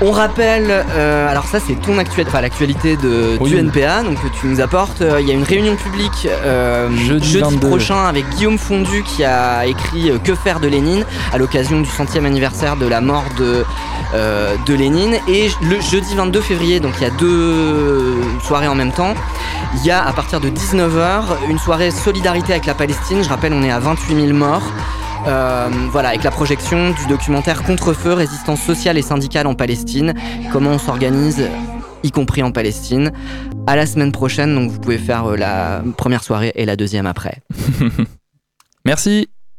On 0.00 0.12
rappelle, 0.12 0.66
euh, 0.70 1.28
alors 1.28 1.46
ça 1.46 1.58
c'est 1.58 1.74
ton 1.74 1.98
actualité, 1.98 2.30
enfin 2.30 2.40
l'actualité 2.40 2.96
de 2.96 3.36
Oui. 3.40 3.50
du 3.50 3.56
NPA, 3.58 4.04
donc 4.04 4.22
que 4.22 4.28
tu 4.28 4.46
nous 4.46 4.60
apportes. 4.60 5.00
Euh, 5.02 5.20
Il 5.20 5.26
y 5.26 5.32
a 5.32 5.34
une 5.34 5.42
réunion 5.42 5.74
publique 5.74 6.28
euh, 6.44 6.88
Jeudi 6.96 7.38
22. 7.40 7.66
prochain 7.68 8.04
avec 8.04 8.28
Guillaume 8.30 8.58
Fondu 8.58 9.02
qui 9.02 9.24
a 9.24 9.66
écrit 9.66 10.12
Que 10.22 10.36
faire 10.36 10.60
de 10.60 10.68
Lénine 10.68 11.04
à 11.32 11.38
l'occasion 11.38 11.80
du 11.80 11.88
centième 11.90 12.26
anniversaire 12.26 12.76
de 12.76 12.86
la 12.86 13.00
mort 13.00 13.24
de, 13.38 13.64
euh, 14.14 14.54
de 14.66 14.74
Lénine. 14.74 15.16
Et 15.26 15.50
le 15.62 15.80
jeudi 15.80 16.14
22 16.14 16.40
février, 16.42 16.78
donc 16.78 16.92
il 17.00 17.02
y 17.02 17.06
a 17.06 17.10
deux 17.10 18.14
soirées 18.46 18.68
en 18.68 18.76
même 18.76 18.92
temps, 18.92 19.14
il 19.74 19.84
y 19.84 19.90
a 19.90 20.06
à 20.06 20.12
partir 20.12 20.38
de 20.40 20.48
19h 20.48 21.22
une 21.50 21.58
soirée 21.58 21.90
solidarité 21.90 22.52
avec 22.52 22.66
la 22.66 22.74
Palestine. 22.74 23.24
Je 23.24 23.28
rappelle, 23.28 23.52
on 23.52 23.64
est 23.64 23.72
à 23.72 23.80
28 23.80 24.14
000 24.14 24.32
morts. 24.38 24.62
Euh, 25.26 25.68
voilà, 25.90 26.10
avec 26.10 26.22
la 26.22 26.30
projection 26.30 26.90
du 26.90 27.06
documentaire 27.08 27.62
Contre-feu, 27.62 28.12
résistance 28.12 28.62
sociale 28.62 28.98
et 28.98 29.02
syndicale 29.02 29.46
en 29.46 29.54
Palestine, 29.54 30.14
comment 30.52 30.70
on 30.70 30.78
s'organise, 30.78 31.48
y 32.02 32.10
compris 32.10 32.42
en 32.42 32.52
Palestine. 32.52 33.12
À 33.66 33.76
la 33.76 33.86
semaine 33.86 34.12
prochaine, 34.12 34.54
donc 34.54 34.70
vous 34.70 34.80
pouvez 34.80 34.98
faire 34.98 35.26
euh, 35.26 35.36
la 35.36 35.82
première 35.96 36.22
soirée 36.22 36.52
et 36.54 36.64
la 36.64 36.76
deuxième 36.76 37.06
après. 37.06 37.42
Merci 38.84 39.28